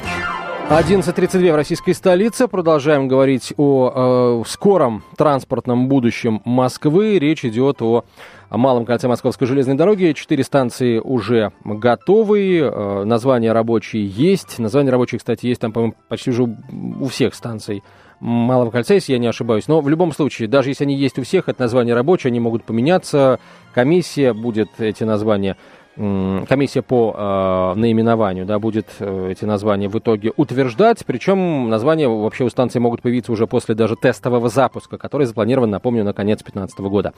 11.32 0.70 1.50
в 1.50 1.56
российской 1.56 1.94
столице. 1.94 2.46
Продолжаем 2.46 3.08
говорить 3.08 3.54
о 3.56 4.42
э, 4.44 4.48
скором 4.48 5.02
транспортном 5.16 5.88
будущем 5.88 6.42
Москвы. 6.44 7.18
Речь 7.18 7.42
идет 7.46 7.80
о, 7.80 8.04
малом 8.50 8.84
кольце 8.84 9.08
Московской 9.08 9.46
железной 9.46 9.76
дороги. 9.76 10.12
Четыре 10.12 10.44
станции 10.44 10.98
уже 10.98 11.52
готовы. 11.64 12.58
Э, 12.58 13.04
названия 13.04 13.52
рабочие 13.52 14.06
есть. 14.06 14.58
Названия 14.58 14.90
рабочие, 14.90 15.18
кстати, 15.18 15.46
есть 15.46 15.62
там, 15.62 15.72
по-моему, 15.72 15.94
почти 16.06 16.32
уже 16.32 16.42
у 16.42 17.06
всех 17.06 17.34
станций 17.34 17.82
Малого 18.20 18.72
кольца, 18.72 18.94
если 18.94 19.12
я 19.12 19.18
не 19.18 19.28
ошибаюсь. 19.28 19.68
Но 19.68 19.80
в 19.80 19.88
любом 19.88 20.12
случае, 20.12 20.48
даже 20.48 20.70
если 20.70 20.82
они 20.82 20.96
есть 20.96 21.18
у 21.20 21.22
всех, 21.22 21.48
это 21.48 21.62
названия 21.62 21.94
рабочие, 21.94 22.30
они 22.30 22.40
могут 22.40 22.64
поменяться. 22.64 23.38
Комиссия 23.72 24.32
будет 24.32 24.80
эти 24.80 25.04
названия 25.04 25.56
комиссия 25.98 26.82
по 26.82 27.14
э, 27.16 27.78
наименованию 27.78 28.46
да, 28.46 28.58
будет 28.58 28.86
э, 29.00 29.30
эти 29.32 29.44
названия 29.44 29.88
в 29.88 29.98
итоге 29.98 30.32
утверждать. 30.36 31.04
Причем 31.04 31.68
названия 31.68 32.08
вообще 32.08 32.44
у 32.44 32.50
станции 32.50 32.78
могут 32.78 33.02
появиться 33.02 33.32
уже 33.32 33.46
после 33.48 33.74
даже 33.74 33.96
тестового 33.96 34.48
запуска, 34.48 34.96
который 34.96 35.26
запланирован, 35.26 35.70
напомню, 35.70 36.04
на 36.04 36.12
конец 36.12 36.38
2015 36.38 36.78
года. 36.80 37.14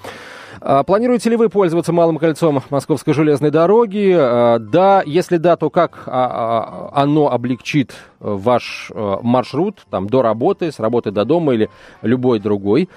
Э, 0.62 0.82
планируете 0.86 1.28
ли 1.28 1.36
вы 1.36 1.50
пользоваться 1.50 1.92
малым 1.92 2.16
кольцом 2.16 2.62
Московской 2.70 3.12
железной 3.12 3.50
дороги? 3.50 4.14
Э, 4.16 4.58
да, 4.58 5.02
если 5.04 5.36
да, 5.36 5.56
то 5.56 5.68
как 5.68 6.04
э, 6.06 6.10
оно 6.10 7.30
облегчит 7.30 7.94
ваш 8.18 8.90
э, 8.94 9.16
маршрут 9.22 9.80
там, 9.90 10.08
до 10.08 10.22
работы, 10.22 10.72
с 10.72 10.78
работы 10.78 11.10
до 11.10 11.24
дома 11.24 11.52
или 11.52 11.68
любой 12.02 12.38
другой? 12.38 12.88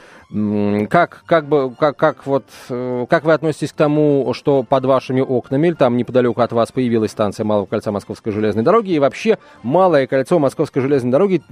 Как, 0.90 1.24
как, 1.28 1.48
бы, 1.48 1.76
как, 1.76 1.96
как, 1.96 2.26
вот, 2.26 2.46
э, 2.68 3.06
как 3.08 3.24
вы 3.24 3.34
относитесь 3.34 3.72
к 3.72 3.76
тому, 3.76 4.34
что 4.34 4.64
под 4.64 4.84
вашими 4.86 5.22
окнами, 5.22 5.68
или 5.68 5.76
там 5.76 5.96
неподалеку 5.96 6.42
от 6.42 6.52
вас 6.52 6.72
появилась 6.72 7.12
станция 7.12 7.44
Малого 7.44 7.68
кольца 7.68 7.92
Московской 7.92 8.34
железной 8.34 8.64
дороги, 8.64 8.94
и 8.94 9.00
вообще 9.00 9.38
Малое 9.62 10.08
кольцо 10.08 10.40
Московской 10.40 10.82
железной 10.82 11.12
дороги 11.12 11.44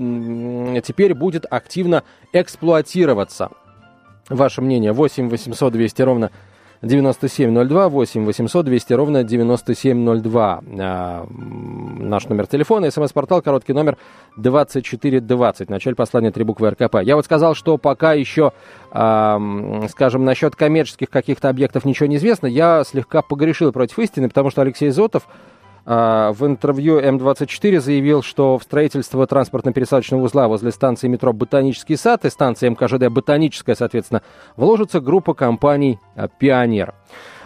теперь 0.81 1.13
будет 1.13 1.45
активно 1.47 2.01
эксплуатироваться? 2.33 3.51
Ваше 4.29 4.63
мнение 4.63 4.93
8 4.93 5.29
800 5.29 5.73
200 5.73 6.01
ровно 6.01 6.31
9702, 6.81 7.89
8 7.89 8.25
800 8.25 8.65
200 8.65 8.93
ровно 8.93 9.23
9702. 9.23 10.61
А, 10.79 11.27
наш 11.29 12.27
номер 12.27 12.47
телефона, 12.47 12.89
смс-портал, 12.89 13.41
короткий 13.41 13.73
номер 13.73 13.97
2420. 14.37 15.67
В 15.67 15.71
начале 15.71 15.95
послания 15.95 16.31
три 16.31 16.43
буквы 16.43 16.71
РКП. 16.71 16.97
Я 17.03 17.15
вот 17.15 17.25
сказал, 17.25 17.53
что 17.53 17.77
пока 17.77 18.13
еще, 18.13 18.51
а, 18.91 19.39
скажем, 19.89 20.25
насчет 20.25 20.55
коммерческих 20.55 21.09
каких-то 21.09 21.49
объектов 21.49 21.85
ничего 21.85 22.07
не 22.07 22.15
известно. 22.15 22.47
Я 22.47 22.83
слегка 22.83 23.21
погрешил 23.21 23.71
против 23.71 23.99
истины, 23.99 24.27
потому 24.27 24.49
что 24.49 24.63
Алексей 24.63 24.89
Зотов 24.89 25.27
в 25.85 26.37
интервью 26.41 26.99
М24 26.99 27.79
заявил, 27.79 28.21
что 28.21 28.57
в 28.57 28.63
строительство 28.63 29.25
транспортно-пересадочного 29.25 30.21
узла 30.21 30.47
возле 30.47 30.71
станции 30.71 31.07
метро 31.07 31.33
«Ботанический 31.33 31.95
сад» 31.95 32.23
и 32.25 32.29
станции 32.29 32.69
МКЖД 32.69 33.09
«Ботаническая», 33.09 33.75
соответственно, 33.75 34.21
вложится 34.55 34.99
группа 34.99 35.33
компаний 35.33 35.99
а, 36.15 36.27
«Пионер». 36.27 36.93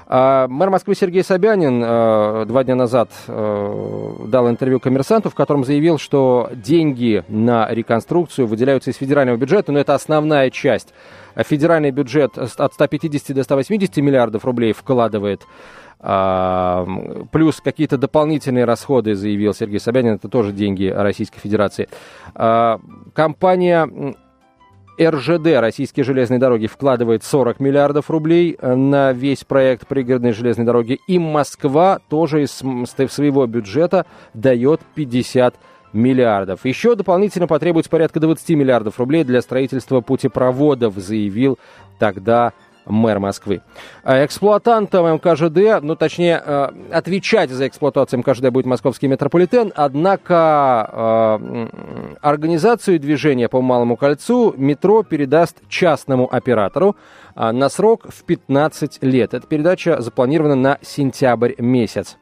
А 0.07 0.47
мэр 0.47 0.69
Москвы 0.69 0.93
Сергей 0.95 1.23
Собянин 1.23 1.81
э, 1.83 2.45
два 2.45 2.63
дня 2.63 2.75
назад 2.75 3.09
э, 3.27 4.15
дал 4.27 4.49
интервью 4.49 4.79
коммерсанту, 4.79 5.29
в 5.29 5.35
котором 5.35 5.63
заявил, 5.63 5.97
что 5.97 6.49
деньги 6.53 7.23
на 7.27 7.67
реконструкцию 7.71 8.45
выделяются 8.45 8.91
из 8.91 8.97
федерального 8.97 9.37
бюджета, 9.37 9.71
но 9.71 9.79
это 9.79 9.95
основная 9.95 10.51
часть. 10.51 10.93
Федеральный 11.35 11.91
бюджет 11.91 12.37
от 12.37 12.73
150 12.73 13.35
до 13.35 13.43
180 13.43 13.97
миллиардов 13.97 14.45
рублей 14.45 14.73
вкладывает 14.73 15.41
а, 15.99 16.85
плюс 17.31 17.61
какие-то 17.61 17.97
дополнительные 17.97 18.65
расходы, 18.65 19.15
заявил 19.15 19.53
Сергей 19.53 19.79
Собянин, 19.79 20.13
это 20.13 20.29
тоже 20.29 20.51
деньги 20.51 20.85
Российской 20.87 21.39
Федерации. 21.39 21.89
А, 22.35 22.79
компания 23.13 24.15
РЖД, 24.99 25.59
Российские 25.59 26.03
железные 26.03 26.39
дороги, 26.39 26.67
вкладывает 26.67 27.23
40 27.23 27.59
миллиардов 27.59 28.09
рублей 28.09 28.57
на 28.61 29.11
весь 29.11 29.43
проект 29.43 29.87
пригородной 29.87 30.31
железной 30.31 30.65
дороги. 30.65 30.99
И 31.07 31.19
Москва 31.19 31.99
тоже 32.09 32.43
из 32.43 32.51
своего 32.51 33.45
бюджета 33.45 34.05
дает 34.33 34.81
50 34.95 35.55
миллиардов. 35.93 36.65
Еще 36.65 36.95
дополнительно 36.95 37.47
потребуется 37.47 37.89
порядка 37.89 38.19
20 38.19 38.49
миллиардов 38.51 38.99
рублей 38.99 39.23
для 39.23 39.41
строительства 39.41 40.01
путепроводов, 40.01 40.95
заявил 40.95 41.57
тогда 41.99 42.53
мэр 42.85 43.19
Москвы. 43.19 43.61
А 44.03 44.25
эксплуатантом 44.25 45.15
МКЖД, 45.15 45.83
ну 45.83 45.95
точнее, 45.95 46.41
э, 46.43 46.69
отвечать 46.91 47.49
за 47.49 47.67
эксплуатацию 47.67 48.19
МКЖД 48.19 48.49
будет 48.49 48.65
московский 48.65 49.07
метрополитен, 49.07 49.71
однако 49.75 50.89
э, 50.91 51.67
организацию 52.21 52.99
движения 52.99 53.49
по 53.49 53.61
Малому 53.61 53.97
кольцу 53.97 54.53
метро 54.57 55.03
передаст 55.03 55.57
частному 55.67 56.33
оператору 56.33 56.95
а, 57.35 57.51
на 57.51 57.69
срок 57.69 58.07
в 58.09 58.23
15 58.23 59.03
лет. 59.03 59.33
Эта 59.33 59.45
передача 59.47 60.01
запланирована 60.01 60.55
на 60.55 60.79
сентябрь 60.81 61.53
месяц. 61.57 62.17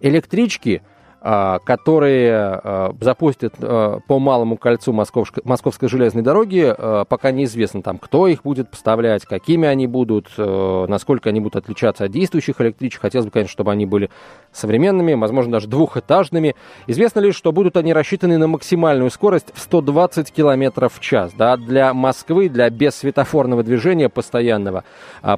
Электрички 0.00 0.82
которые 1.20 2.32
а, 2.32 2.94
запустят 3.00 3.54
а, 3.60 3.98
по 4.06 4.18
малому 4.18 4.56
кольцу 4.56 4.92
Московской 4.92 5.88
железной 5.88 6.22
дороги. 6.22 6.74
Пока 7.08 7.32
неизвестно, 7.32 7.82
там, 7.82 7.98
кто 7.98 8.28
их 8.28 8.42
будет 8.42 8.70
поставлять, 8.70 9.24
какими 9.24 9.66
они 9.66 9.86
будут, 9.86 10.28
насколько 10.36 11.30
они 11.30 11.40
будут 11.40 11.56
отличаться 11.56 12.04
от 12.04 12.12
действующих 12.12 12.60
электричек. 12.60 13.00
Хотелось 13.00 13.26
бы, 13.26 13.32
конечно, 13.32 13.52
чтобы 13.52 13.72
они 13.72 13.86
были 13.86 14.10
современными, 14.52 15.14
возможно, 15.14 15.52
даже 15.52 15.66
двухэтажными. 15.68 16.54
Известно 16.86 17.20
лишь, 17.20 17.36
что 17.36 17.52
будут 17.52 17.76
они 17.76 17.92
рассчитаны 17.92 18.38
на 18.38 18.46
максимальную 18.46 19.10
скорость 19.10 19.52
в 19.54 19.60
120 19.60 20.32
км 20.32 20.88
в 20.88 21.00
час. 21.00 21.32
Да, 21.36 21.56
для 21.56 21.94
Москвы, 21.94 22.48
для 22.48 22.70
бессветофорного 22.70 23.62
движения 23.62 24.08
постоянного 24.08 24.84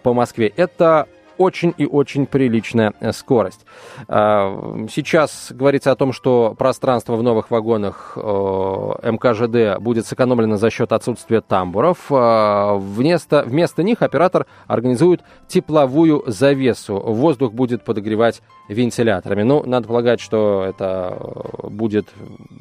по 0.02 0.12
Москве, 0.12 0.52
это 0.56 1.06
очень 1.40 1.72
и 1.78 1.86
очень 1.86 2.26
приличная 2.26 2.92
э, 3.00 3.12
скорость. 3.12 3.64
А, 4.08 4.86
сейчас 4.92 5.46
говорится 5.50 5.90
о 5.90 5.96
том, 5.96 6.12
что 6.12 6.54
пространство 6.56 7.16
в 7.16 7.22
новых 7.22 7.50
вагонах 7.50 8.12
э, 8.14 8.20
МКЖД 8.20 9.80
будет 9.80 10.06
сэкономлено 10.06 10.58
за 10.58 10.68
счет 10.68 10.92
отсутствия 10.92 11.40
тамбуров. 11.40 12.08
А, 12.10 12.74
вместо, 12.74 13.42
вместо 13.42 13.82
них 13.82 14.02
оператор 14.02 14.46
организует 14.66 15.22
тепловую 15.48 16.24
завесу. 16.26 17.00
Воздух 17.00 17.54
будет 17.54 17.84
подогревать 17.84 18.42
вентиляторами. 18.68 19.42
Ну, 19.42 19.64
надо 19.64 19.88
полагать, 19.88 20.20
что 20.20 20.66
это 20.68 21.16
будет, 21.62 22.08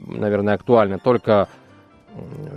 наверное, 0.08 0.54
актуально 0.54 1.00
только 1.00 1.50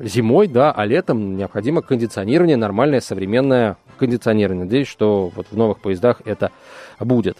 зимой, 0.02 0.46
да, 0.46 0.72
а 0.72 0.84
летом 0.84 1.36
необходимо 1.36 1.82
кондиционирование, 1.82 2.56
нормальное 2.56 3.00
современное 3.00 3.76
кондиционирование. 4.02 4.64
Надеюсь, 4.64 4.88
что 4.88 5.30
вот 5.36 5.46
в 5.50 5.56
новых 5.56 5.80
поездах 5.80 6.22
это 6.24 6.50
будет. 6.98 7.38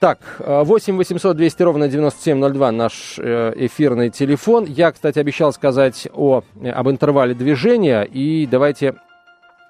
Так, 0.00 0.18
8 0.40 0.96
800 0.96 1.36
200 1.36 1.62
ровно 1.62 1.88
9702 1.88 2.72
наш 2.72 3.18
э, 3.18 3.52
эфирный 3.56 4.10
телефон. 4.10 4.64
Я, 4.64 4.90
кстати, 4.92 5.18
обещал 5.18 5.52
сказать 5.52 6.08
о, 6.12 6.42
об 6.62 6.90
интервале 6.90 7.34
движения, 7.34 8.02
и 8.02 8.46
давайте 8.50 8.96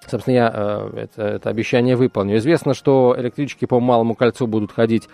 Собственно, 0.09 0.35
я 0.35 0.53
э, 0.55 0.91
это, 1.03 1.23
это 1.23 1.51
обещание 1.51 1.97
выполню. 1.97 2.39
Известно, 2.39 2.75
что 2.75 3.15
электрички 3.19 3.67
по 3.67 3.79
Малому 3.79 4.15
кольцу 4.15 4.47
будут 4.47 4.73
ходить 4.73 5.09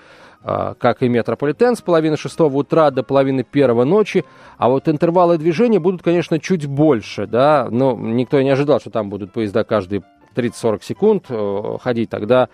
как 0.45 1.05
и 1.05 1.09
метрополитен, 1.09 1.77
с 1.77 1.83
половины 1.83 2.17
шестого 2.17 2.57
утра 2.57 2.91
до 2.91 3.05
половины 3.05 3.45
первого 3.45 3.85
ночи. 3.85 4.25
А 4.59 4.69
вот 4.69 4.89
интервалы 4.89 5.39
движения 5.39 5.79
будут, 5.79 6.03
конечно, 6.03 6.41
чуть 6.41 6.67
больше, 6.67 7.29
да, 7.29 7.69
но 7.71 7.97
никто 7.97 8.41
и 8.41 8.45
не 8.45 8.51
ожидал, 8.51 8.81
что 8.81 8.91
там 8.91 9.09
будут 9.09 9.31
поезда 9.31 9.63
каждые 9.63 10.03
30-40 10.35 10.83
секунд 10.83 11.27
э, 11.29 11.77
ходить, 11.81 12.11
тогда 12.11 12.49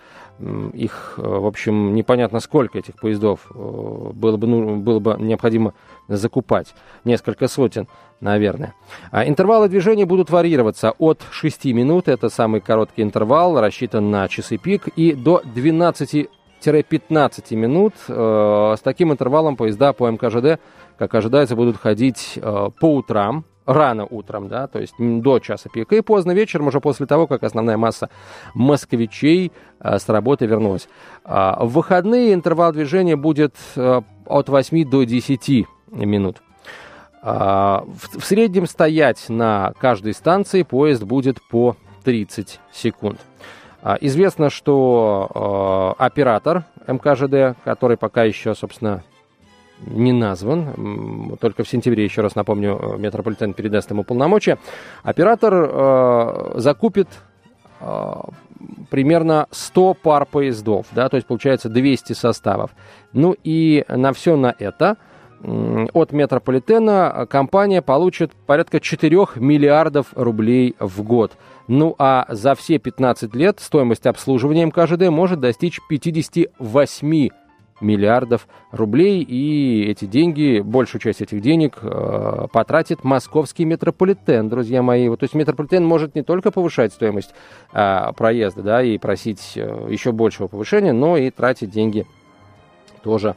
их, 0.73 1.15
э, 1.17 1.21
в 1.21 1.45
общем, 1.45 1.93
непонятно 1.93 2.39
сколько 2.39 2.77
этих 2.77 2.95
поездов 2.95 3.47
э, 3.49 3.53
было 3.55 4.37
бы, 4.37 4.47
ну, 4.47 4.77
было 4.77 4.99
бы 4.99 5.15
необходимо 5.19 5.73
закупать. 6.07 6.73
Несколько 7.03 7.47
сотен, 7.47 7.87
наверное. 8.21 8.73
А 9.11 9.27
интервалы 9.27 9.69
движения 9.69 10.05
будут 10.05 10.29
варьироваться 10.29 10.93
от 10.97 11.21
6 11.31 11.65
минут, 11.65 12.07
это 12.07 12.29
самый 12.29 12.61
короткий 12.61 13.01
интервал, 13.01 13.59
рассчитан 13.59 14.09
на 14.11 14.27
часы 14.27 14.57
пик, 14.57 14.87
и 14.89 15.13
до 15.13 15.41
12 15.43 16.29
15 16.61 17.51
минут. 17.51 17.93
С 18.05 18.81
таким 18.83 19.13
интервалом 19.13 19.55
поезда 19.55 19.93
по 19.93 20.09
МКЖД, 20.09 20.59
как 20.97 21.15
ожидается, 21.15 21.55
будут 21.55 21.77
ходить 21.77 22.37
по 22.41 22.95
утрам, 22.95 23.45
рано 23.69 24.05
утром, 24.05 24.47
да, 24.47 24.67
то 24.67 24.79
есть 24.79 24.95
до 24.97 25.39
часа 25.39 25.69
пика, 25.69 25.95
и 25.95 26.01
поздно 26.01 26.31
вечером, 26.31 26.67
уже 26.67 26.81
после 26.81 27.05
того, 27.05 27.27
как 27.27 27.43
основная 27.43 27.77
масса 27.77 28.09
москвичей 28.53 29.51
э, 29.79 29.99
с 29.99 30.09
работы 30.09 30.45
вернулась. 30.45 30.87
В 31.23 31.67
выходные 31.67 32.33
интервал 32.33 32.71
движения 32.71 33.15
будет 33.15 33.55
от 33.75 34.49
8 34.49 34.89
до 34.89 35.03
10 35.03 35.67
минут. 35.91 36.41
В 37.21 38.21
среднем 38.21 38.65
стоять 38.65 39.25
на 39.27 39.73
каждой 39.79 40.13
станции 40.13 40.63
поезд 40.63 41.03
будет 41.03 41.39
по 41.49 41.75
30 42.03 42.59
секунд. 42.71 43.19
А, 43.81 43.97
известно, 44.01 44.49
что 44.49 45.95
оператор 45.97 46.65
МКЖД, 46.87 47.57
который 47.63 47.97
пока 47.97 48.23
еще, 48.23 48.55
собственно, 48.55 49.03
не 49.85 50.11
назван, 50.11 51.37
только 51.39 51.63
в 51.63 51.69
сентябре, 51.69 52.03
еще 52.03 52.21
раз 52.21 52.35
напомню, 52.35 52.97
метрополитен 52.97 53.53
передаст 53.53 53.89
ему 53.91 54.03
полномочия, 54.03 54.57
оператор 55.03 55.53
э, 55.53 56.51
закупит 56.55 57.07
э, 57.79 58.13
примерно 58.89 59.47
100 59.51 59.93
пар 59.95 60.25
поездов, 60.25 60.87
да, 60.91 61.09
то 61.09 61.15
есть 61.15 61.27
получается 61.27 61.69
200 61.69 62.13
составов. 62.13 62.71
Ну 63.13 63.35
и 63.43 63.85
на 63.87 64.13
все 64.13 64.35
на 64.35 64.53
это 64.57 64.97
от 65.41 66.11
метрополитена 66.11 67.25
компания 67.29 67.81
получит 67.81 68.33
порядка 68.45 68.81
4 68.81 69.17
миллиардов 69.35 70.07
рублей 70.15 70.75
в 70.79 71.01
год. 71.03 71.31
Ну 71.67 71.95
а 71.97 72.25
за 72.29 72.55
все 72.55 72.77
15 72.77 73.33
лет 73.35 73.59
стоимость 73.59 74.05
обслуживания 74.05 74.65
МКЖД 74.65 75.09
может 75.09 75.39
достичь 75.39 75.79
58 75.87 77.29
миллиардов 77.81 78.47
рублей, 78.71 79.21
и 79.21 79.85
эти 79.89 80.05
деньги, 80.05 80.59
большую 80.59 81.01
часть 81.01 81.21
этих 81.21 81.41
денег 81.41 81.79
э, 81.81 82.47
потратит 82.51 83.03
московский 83.03 83.65
метрополитен, 83.65 84.49
друзья 84.49 84.81
мои. 84.81 85.09
Вот, 85.09 85.19
то 85.19 85.23
есть 85.23 85.33
метрополитен 85.33 85.85
может 85.85 86.15
не 86.15 86.23
только 86.23 86.51
повышать 86.51 86.93
стоимость 86.93 87.33
э, 87.73 88.11
проезда, 88.15 88.61
да, 88.61 88.83
и 88.83 88.97
просить 88.97 89.53
э, 89.55 89.87
еще 89.89 90.11
большего 90.11 90.47
повышения, 90.47 90.93
но 90.93 91.17
и 91.17 91.29
тратить 91.29 91.69
деньги 91.69 92.05
тоже 93.03 93.35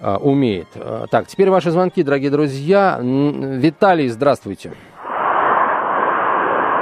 э, 0.00 0.16
умеет. 0.16 0.68
Э, 0.74 1.06
так, 1.10 1.26
теперь 1.26 1.50
ваши 1.50 1.70
звонки, 1.70 2.02
дорогие 2.02 2.30
друзья. 2.30 2.98
Виталий, 3.00 4.08
здравствуйте. 4.08 4.72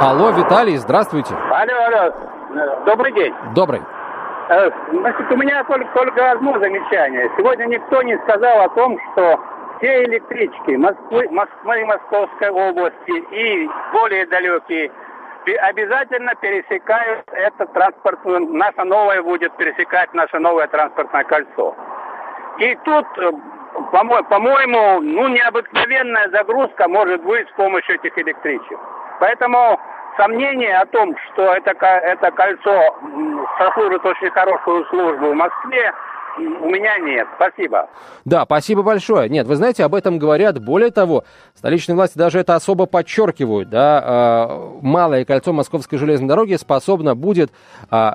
Алло, 0.00 0.30
Виталий, 0.30 0.76
здравствуйте. 0.78 1.34
Алло, 1.34 1.74
алло. 1.86 2.84
Добрый 2.86 3.12
день. 3.12 3.34
Добрый. 3.54 3.99
Э, 4.50 4.68
значит, 4.90 5.30
у 5.30 5.36
меня 5.36 5.62
только, 5.62 5.86
только 5.94 6.32
одно 6.32 6.58
замечание. 6.58 7.30
Сегодня 7.36 7.66
никто 7.66 8.02
не 8.02 8.18
сказал 8.18 8.62
о 8.62 8.68
том, 8.70 8.98
что 9.12 9.38
все 9.78 10.02
электрички 10.04 10.72
Москвы, 10.72 11.28
Москвы, 11.30 11.86
Московской 11.86 12.50
области 12.50 13.12
и 13.30 13.70
более 13.92 14.26
далекие 14.26 14.90
обязательно 15.62 16.34
пересекают 16.34 17.22
это 17.32 17.64
транспортное, 17.66 18.40
наше 18.40 18.82
новое 18.82 19.22
будет 19.22 19.56
пересекать 19.56 20.12
наше 20.14 20.40
новое 20.40 20.66
транспортное 20.66 21.22
кольцо. 21.24 21.76
И 22.58 22.76
тут, 22.84 23.06
э, 23.18 23.30
по-моему, 23.92 25.00
ну, 25.00 25.28
необыкновенная 25.28 26.28
загрузка 26.30 26.88
может 26.88 27.22
быть 27.22 27.48
с 27.48 27.52
помощью 27.52 27.94
этих 27.94 28.18
электричек. 28.18 28.78
Поэтому 29.20 29.78
сомнения 30.20 30.78
о 30.78 30.86
том, 30.86 31.16
что 31.32 31.54
это, 31.54 31.70
это 31.70 32.30
кольцо 32.32 32.94
сослужит 33.58 34.04
очень 34.04 34.30
хорошую 34.30 34.84
службу 34.86 35.30
в 35.30 35.34
Москве, 35.34 35.92
у 36.38 36.70
меня 36.70 36.96
нет. 36.98 37.26
Спасибо. 37.36 37.88
Да, 38.24 38.44
спасибо 38.44 38.82
большое. 38.82 39.28
Нет, 39.28 39.46
вы 39.46 39.56
знаете, 39.56 39.84
об 39.84 39.94
этом 39.94 40.18
говорят. 40.18 40.62
Более 40.62 40.90
того, 40.90 41.24
столичные 41.54 41.96
власти 41.96 42.16
даже 42.16 42.38
это 42.38 42.54
особо 42.54 42.86
подчеркивают. 42.86 43.68
Да, 43.68 44.48
э, 44.48 44.78
малое 44.80 45.24
кольцо 45.24 45.52
Московской 45.52 45.98
железной 45.98 46.28
дороги 46.28 46.54
способно 46.54 47.14
будет, 47.14 47.50
э, 47.90 48.10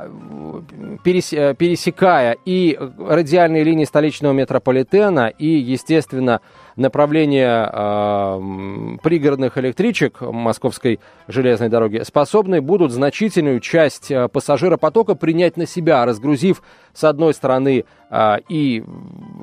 перес, 1.04 1.30
пересекая 1.30 2.38
и 2.46 2.80
радиальные 3.00 3.64
линии 3.64 3.86
столичного 3.86 4.34
метрополитена, 4.34 5.28
и, 5.28 5.48
естественно, 5.48 6.40
направление 6.76 7.70
э, 7.72 8.98
пригородных 9.02 9.58
электричек 9.58 10.22
Московской 10.22 11.00
железной 11.28 11.70
дороги 11.70 12.02
способны 12.06 12.62
будут 12.62 12.92
значительную 12.92 13.60
часть 13.60 14.12
э, 14.12 14.28
пассажиропотока 14.28 15.16
принять 15.16 15.58
на 15.58 15.66
себя, 15.66 16.06
разгрузив 16.06 16.62
с 16.94 17.04
одной 17.04 17.34
стороны 17.34 17.86
э, 18.10 18.38
и, 18.50 18.84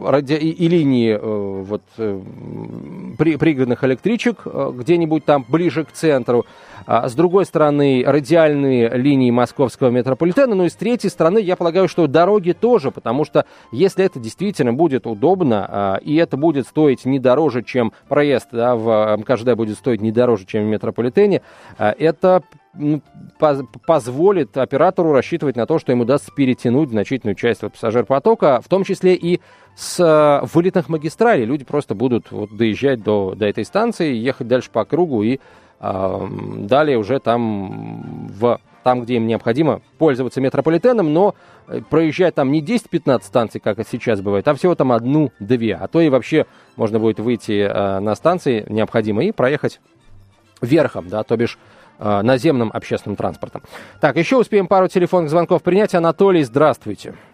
ради, 0.03 0.35
и, 0.35 0.51
и 0.51 0.68
линии 0.68 1.12
э, 1.12 1.18
вот, 1.21 1.83
э, 1.97 2.21
при, 3.18 3.37
пригородных 3.37 3.83
электричек 3.85 4.42
э, 4.45 4.73
где-нибудь 4.75 5.25
там 5.25 5.45
ближе 5.49 5.85
к 5.85 5.92
центру, 5.92 6.45
а 6.87 7.09
с 7.09 7.14
другой 7.14 7.47
стороны 7.47 8.03
радиальные 8.07 8.90
линии 8.90 9.31
московского 9.31 9.90
метрополитена, 9.90 10.55
ну 10.55 10.64
и 10.64 10.68
с 10.68 10.75
третьей 10.75 11.11
стороны, 11.11 11.38
я 11.38 11.57
полагаю, 11.57 11.88
что 11.88 12.07
дороги 12.07 12.53
тоже, 12.53 12.90
потому 12.90 13.25
что 13.25 13.47
если 13.71 14.05
это 14.05 14.18
действительно 14.18 14.73
будет 14.73 15.07
удобно, 15.07 16.01
и 16.03 16.16
это 16.16 16.37
будет 16.37 16.66
стоить 16.66 17.05
не 17.05 17.21
дороже, 17.22 17.62
чем 17.62 17.92
проезд 18.08 18.48
да, 18.52 18.76
в 18.76 19.16
МКЖД 19.16 19.54
будет 19.54 19.78
стоить 19.78 20.02
не 20.02 20.12
дороже, 20.12 20.44
чем 20.44 20.64
в 20.64 20.66
метрополитене, 20.66 21.42
а, 21.78 21.94
это 21.98 22.42
позволит 23.87 24.56
оператору 24.56 25.12
рассчитывать 25.12 25.56
на 25.56 25.66
то, 25.66 25.78
что 25.78 25.92
ему 25.92 26.02
удастся 26.02 26.32
перетянуть 26.35 26.90
значительную 26.90 27.35
часть 27.35 27.61
пассажир-потока, 27.61 28.61
в 28.64 28.68
том 28.68 28.85
числе 28.85 29.14
и 29.14 29.40
с 29.74 29.98
а, 30.00 30.44
вылетных 30.52 30.88
магистралей. 30.88 31.44
Люди 31.44 31.64
просто 31.64 31.94
будут 31.94 32.30
вот 32.30 32.56
доезжать 32.56 33.02
до, 33.02 33.35
до 33.35 33.46
этой 33.46 33.64
станции, 33.64 34.14
ехать 34.14 34.48
дальше 34.48 34.70
по 34.70 34.85
кругу 34.85 35.22
и 35.22 35.38
э, 35.80 36.28
далее 36.58 36.98
уже 36.98 37.18
там 37.20 38.28
в 38.28 38.61
там, 38.83 39.03
где 39.03 39.16
им 39.16 39.27
необходимо 39.27 39.83
пользоваться 39.99 40.40
метрополитеном, 40.40 41.12
но 41.12 41.35
э, 41.68 41.81
проезжать 41.88 42.35
там 42.35 42.53
не 42.53 42.62
10-15 42.62 43.23
станций, 43.23 43.61
как 43.61 43.79
сейчас 43.88 44.21
бывает, 44.21 44.47
а 44.49 44.55
всего 44.55 44.75
там 44.75 44.92
одну-две. 44.92 45.77
А 45.77 45.88
то 45.88 46.01
и 46.01 46.09
вообще 46.09 46.47
можно 46.77 46.99
будет 46.99 47.21
выйти 47.21 47.61
э, 47.62 48.01
на 48.01 48.14
станции 48.14 48.64
необходимо 48.68 49.25
и 49.25 49.33
проехать 49.33 49.81
верхом, 50.61 51.09
да, 51.09 51.23
то 51.23 51.37
бишь 51.37 51.59
э, 51.99 52.23
наземным 52.23 52.71
общественным 52.73 53.16
транспортом. 53.16 53.62
Так, 54.01 54.16
еще 54.16 54.37
успеем 54.37 54.66
пару 54.66 54.88
телефонных 54.88 55.31
звонков 55.31 55.62
принять. 55.62 55.95
Анатолий, 55.95 56.42
здравствуйте. 56.42 57.11
Здравствуйте. 57.11 57.32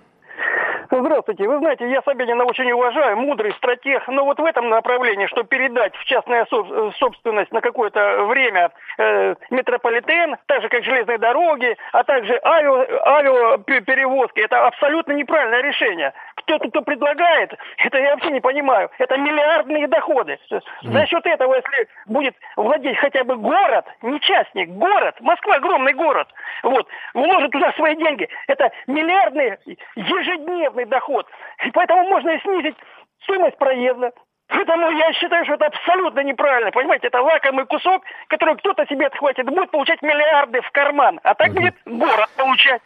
Вы 0.91 1.59
знаете, 1.59 1.89
я 1.91 2.03
Собянина 2.03 2.45
очень 2.45 2.71
уважаю, 2.73 3.17
мудрый 3.17 3.53
стратег, 3.55 4.07
но 4.09 4.25
вот 4.25 4.39
в 4.39 4.45
этом 4.45 4.69
направлении, 4.69 5.27
что 5.27 5.43
передать 5.43 5.95
в 5.97 6.05
частная 6.05 6.47
э, 6.51 6.91
собственность 6.99 7.53
на 7.53 7.61
какое-то 7.61 8.25
время 8.25 8.71
э, 8.97 9.35
метрополитен, 9.51 10.37
так 10.47 10.63
же 10.63 10.69
как 10.69 10.85
железные 10.85 11.19
дороги, 11.19 11.77
а 11.93 12.05
также 12.05 12.41
авиа, 12.43 12.87
авиаперевозки, 13.07 14.41
это 14.41 14.67
абсолютно 14.67 15.13
неправильное 15.13 15.63
решение. 15.63 16.13
Кто-то, 16.49 16.69
кто 16.71 16.81
предлагает, 16.81 17.53
это 17.77 17.99
я 17.99 18.15
вообще 18.15 18.31
не 18.31 18.41
понимаю. 18.41 18.91
Это 18.99 19.19
миллиардные 19.19 19.87
доходы. 19.87 20.39
За 20.83 21.07
счет 21.07 21.27
этого, 21.27 21.55
если 21.57 21.89
будет 22.07 22.35
владеть 22.57 22.97
хотя 22.97 23.23
бы 23.25 23.37
город, 23.37 23.85
не 24.01 24.19
частник, 24.21 24.71
город, 24.71 25.15
Москва 25.21 25.57
огромный 25.57 25.93
город, 25.93 26.29
вот, 26.63 26.89
вложит 27.13 27.51
туда 27.51 27.73
свои 27.73 27.97
деньги, 27.97 28.29
это 28.47 28.71
миллиардные 28.87 29.59
ежедневные 29.95 30.79
стопроцентный 30.79 30.85
доход. 30.87 31.27
И 31.67 31.71
поэтому 31.71 32.09
можно 32.09 32.31
и 32.31 32.41
снизить 32.41 32.77
стоимость 33.23 33.59
проезда. 33.59 34.13
Поэтому 34.49 34.91
я 34.91 35.13
считаю, 35.13 35.45
что 35.45 35.55
это 35.55 35.67
абсолютно 35.67 36.21
неправильно. 36.21 36.71
Понимаете, 36.71 37.09
это 37.09 37.21
лакомый 37.21 37.67
кусок, 37.67 38.03
который 38.29 38.57
кто-то 38.57 38.87
себе 38.87 39.07
отхватит, 39.07 39.45
будет 39.45 39.71
получать 39.71 40.01
миллиарды 40.01 40.63
в 40.63 40.71
карман. 40.71 41.21
А 41.23 41.35
так 41.35 41.53
будет 41.53 41.75
город 41.85 42.31
получать. 42.37 42.81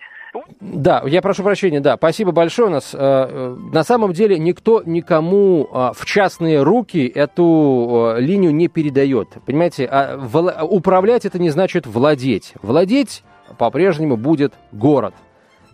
Да, 0.61 1.03
я 1.07 1.21
прошу 1.21 1.43
прощения, 1.43 1.81
да, 1.81 1.97
спасибо 1.97 2.33
большое. 2.33 2.69
У 2.69 2.71
нас 2.71 2.95
э, 2.95 2.99
э 2.99 3.57
на 3.73 3.85
самом 3.85 4.13
деле 4.13 4.39
никто 4.39 4.83
никому 4.85 5.69
э, 5.71 5.91
в 5.95 6.07
частные 6.07 6.63
руки 6.63 7.07
эту 7.07 8.15
э, 8.17 8.21
линию 8.21 8.55
не 8.55 8.69
передает. 8.69 9.29
Понимаете, 9.45 9.87
а, 9.91 10.17
вла- 10.17 10.63
управлять 10.63 11.27
это 11.27 11.39
не 11.39 11.51
значит 11.51 11.87
владеть. 11.87 12.55
Владеть 12.63 13.25
по-прежнему 13.59 14.17
будет 14.17 14.55
город. 14.73 15.15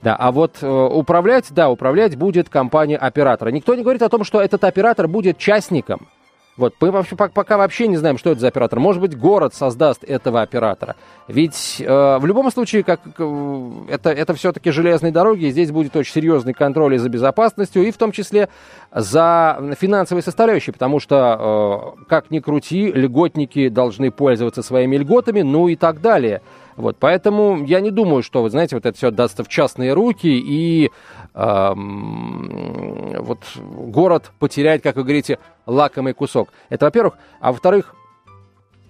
Да, 0.02 0.16
а 0.16 0.32
вот 0.32 0.58
э, 0.62 0.68
управлять, 0.68 1.46
да, 1.50 1.70
управлять 1.70 2.16
будет 2.16 2.48
компания 2.48 2.96
оператора. 2.96 3.50
Никто 3.50 3.74
не 3.74 3.82
говорит 3.82 4.02
о 4.02 4.08
том, 4.08 4.24
что 4.24 4.40
этот 4.40 4.64
оператор 4.64 5.08
будет 5.08 5.38
частником. 5.38 6.08
Вот, 6.58 6.74
мы 6.80 6.90
вообще, 6.90 7.14
пока 7.14 7.56
вообще 7.56 7.86
не 7.86 7.96
знаем, 7.96 8.18
что 8.18 8.32
это 8.32 8.40
за 8.40 8.48
оператор. 8.48 8.80
Может 8.80 9.00
быть, 9.00 9.16
город 9.16 9.54
создаст 9.54 10.02
этого 10.02 10.42
оператора. 10.42 10.96
Ведь 11.28 11.76
э, 11.78 12.18
в 12.18 12.26
любом 12.26 12.50
случае, 12.50 12.82
как, 12.82 13.00
э, 13.16 13.70
это, 13.88 14.10
это 14.10 14.34
все-таки 14.34 14.72
железные 14.72 15.12
дороги, 15.12 15.44
и 15.44 15.50
здесь 15.52 15.70
будет 15.70 15.94
очень 15.94 16.12
серьезный 16.12 16.54
контроль 16.54 16.96
и 16.96 16.98
за 16.98 17.08
безопасностью, 17.08 17.86
и 17.86 17.92
в 17.92 17.96
том 17.96 18.10
числе 18.10 18.48
за 18.92 19.76
финансовой 19.78 20.22
составляющей, 20.22 20.72
потому 20.72 20.98
что, 20.98 21.94
э, 21.96 22.04
как 22.08 22.32
ни 22.32 22.40
крути, 22.40 22.90
льготники 22.90 23.68
должны 23.68 24.10
пользоваться 24.10 24.64
своими 24.64 24.96
льготами, 24.96 25.42
ну 25.42 25.68
и 25.68 25.76
так 25.76 26.00
далее. 26.00 26.42
Вот, 26.78 26.96
поэтому 27.00 27.64
я 27.64 27.80
не 27.80 27.90
думаю, 27.90 28.22
что, 28.22 28.40
вы 28.40 28.50
знаете, 28.50 28.76
вот 28.76 28.86
это 28.86 28.96
все 28.96 29.08
отдастся 29.08 29.42
в 29.42 29.48
частные 29.48 29.94
руки, 29.94 30.28
и 30.28 30.90
э, 31.34 31.72
вот 31.74 33.40
город 33.56 34.30
потеряет, 34.38 34.84
как 34.84 34.94
вы 34.94 35.02
говорите, 35.02 35.40
лакомый 35.66 36.12
кусок. 36.12 36.50
Это, 36.68 36.86
во-первых. 36.86 37.14
А 37.40 37.50
во-вторых, 37.50 37.96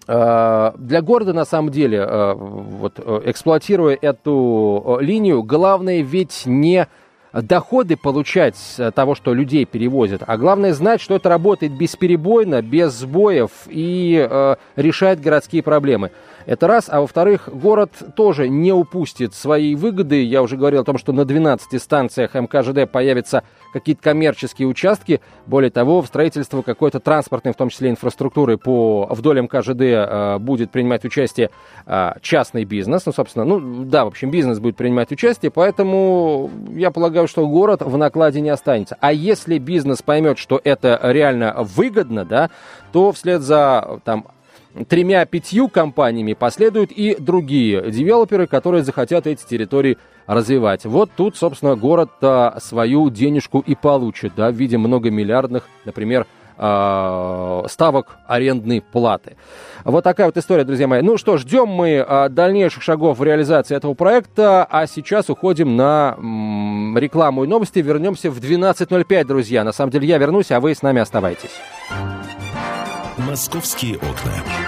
э, 0.07 0.73
для 0.77 1.01
города, 1.01 1.33
на 1.33 1.47
самом 1.47 1.71
деле, 1.71 1.99
э, 1.99 2.35
вот, 2.35 2.99
э, 2.99 3.23
эксплуатируя 3.25 3.97
эту 3.99 4.99
линию, 5.01 5.43
главное 5.43 6.03
ведь 6.03 6.43
не 6.45 6.89
доходы 7.33 7.97
получать 7.97 8.57
того, 8.95 9.15
что 9.15 9.33
людей 9.33 9.65
перевозят, 9.65 10.23
а 10.27 10.37
главное 10.37 10.75
знать, 10.75 11.01
что 11.01 11.17
это 11.17 11.29
работает 11.29 11.73
бесперебойно, 11.73 12.61
без 12.63 12.93
сбоев 12.93 13.51
и 13.67 14.27
э, 14.29 14.57
решает 14.77 15.21
городские 15.21 15.63
проблемы. 15.63 16.11
Это 16.49 16.67
раз. 16.67 16.87
А 16.89 17.03
во-вторых, 17.03 17.51
город 17.53 17.91
тоже 18.17 18.49
не 18.49 18.73
упустит 18.73 19.35
свои 19.35 19.75
выгоды. 19.75 20.25
Я 20.25 20.41
уже 20.41 20.57
говорил 20.57 20.81
о 20.81 20.85
том, 20.85 20.97
что 20.97 21.13
на 21.13 21.27
12 21.27 21.81
станциях 21.81 22.33
МКЖД 22.33 22.91
появятся 22.91 23.43
какие-то 23.75 24.01
коммерческие 24.03 24.67
участки. 24.67 25.21
Более 25.45 25.71
того, 25.71 26.01
в 26.01 26.07
строительство 26.07 26.63
какой-то 26.63 27.01
транспортной, 27.01 27.53
в 27.53 27.57
том 27.59 27.69
числе 27.69 27.91
инфраструктуры 27.91 28.57
по 28.57 29.07
вдоль 29.11 29.43
МКЖД 29.43 29.81
э, 29.83 30.39
будет 30.39 30.71
принимать 30.71 31.05
участие 31.05 31.51
э, 31.85 32.13
частный 32.23 32.65
бизнес. 32.65 33.05
Ну, 33.05 33.13
собственно, 33.13 33.45
ну 33.45 33.85
да, 33.85 34.07
в 34.07 34.09
общем, 34.09 34.31
бизнес 34.31 34.59
будет 34.59 34.77
принимать 34.77 35.13
участие, 35.13 35.51
поэтому 35.51 36.51
я 36.71 36.91
полагаю, 36.91 37.29
что 37.29 37.47
город 37.47 37.83
в 37.83 37.95
накладе 37.99 38.41
не 38.41 38.49
останется. 38.49 38.97
А 39.01 39.13
если 39.13 39.59
бизнес 39.59 40.01
поймет, 40.01 40.39
что 40.39 40.59
это 40.65 40.99
реально 41.03 41.57
выгодно, 41.59 42.25
да, 42.25 42.49
то 42.91 43.13
вслед 43.13 43.43
за 43.43 44.01
там 44.05 44.29
тремя-пятью 44.89 45.69
компаниями 45.69 46.35
последуют 46.35 46.93
и 46.93 47.17
другие 47.19 47.91
девелоперы, 47.91 48.47
которые 48.47 48.83
захотят 48.83 49.27
эти 49.27 49.47
территории 49.47 49.99
развивать. 50.27 50.85
Вот 50.85 51.11
тут, 51.17 51.37
собственно, 51.37 51.75
город 51.75 52.11
свою 52.59 53.11
денежку 53.11 53.61
и 53.61 53.75
получит, 53.75 54.35
да, 54.37 54.51
в 54.51 54.55
виде 54.55 54.79
многомиллиардных, 54.79 55.65
например, 55.85 56.27
а, 56.61 57.65
ставок 57.69 58.19
арендной 58.27 58.81
платы. 58.81 59.37
Вот 59.85 60.03
такая 60.03 60.27
вот 60.27 60.37
история, 60.37 60.65
друзья 60.65 60.89
мои. 60.89 61.03
Ну 61.03 61.17
что, 61.17 61.37
ждем 61.37 61.69
мы 61.69 62.01
а, 62.01 62.29
дальнейших 62.29 62.83
шагов 62.83 63.19
в 63.19 63.23
реализации 63.23 63.77
этого 63.77 63.95
проекта, 63.95 64.67
а 64.69 64.89
сейчас 64.89 65.31
уходим 65.31 65.77
на 65.77 66.17
рекламу 66.99 67.45
и 67.45 67.47
новости. 67.47 67.79
Вернемся 67.79 68.29
в 68.33 68.41
12.05, 68.41 69.25
друзья. 69.25 69.63
На 69.63 69.71
самом 69.71 69.93
деле 69.93 70.09
я 70.09 70.19
вернусь, 70.19 70.51
а 70.51 70.59
вы 70.59 70.75
с 70.75 70.83
нами 70.83 71.01
оставайтесь. 71.01 71.53
Московские 73.29 73.97
окна. 73.97 74.68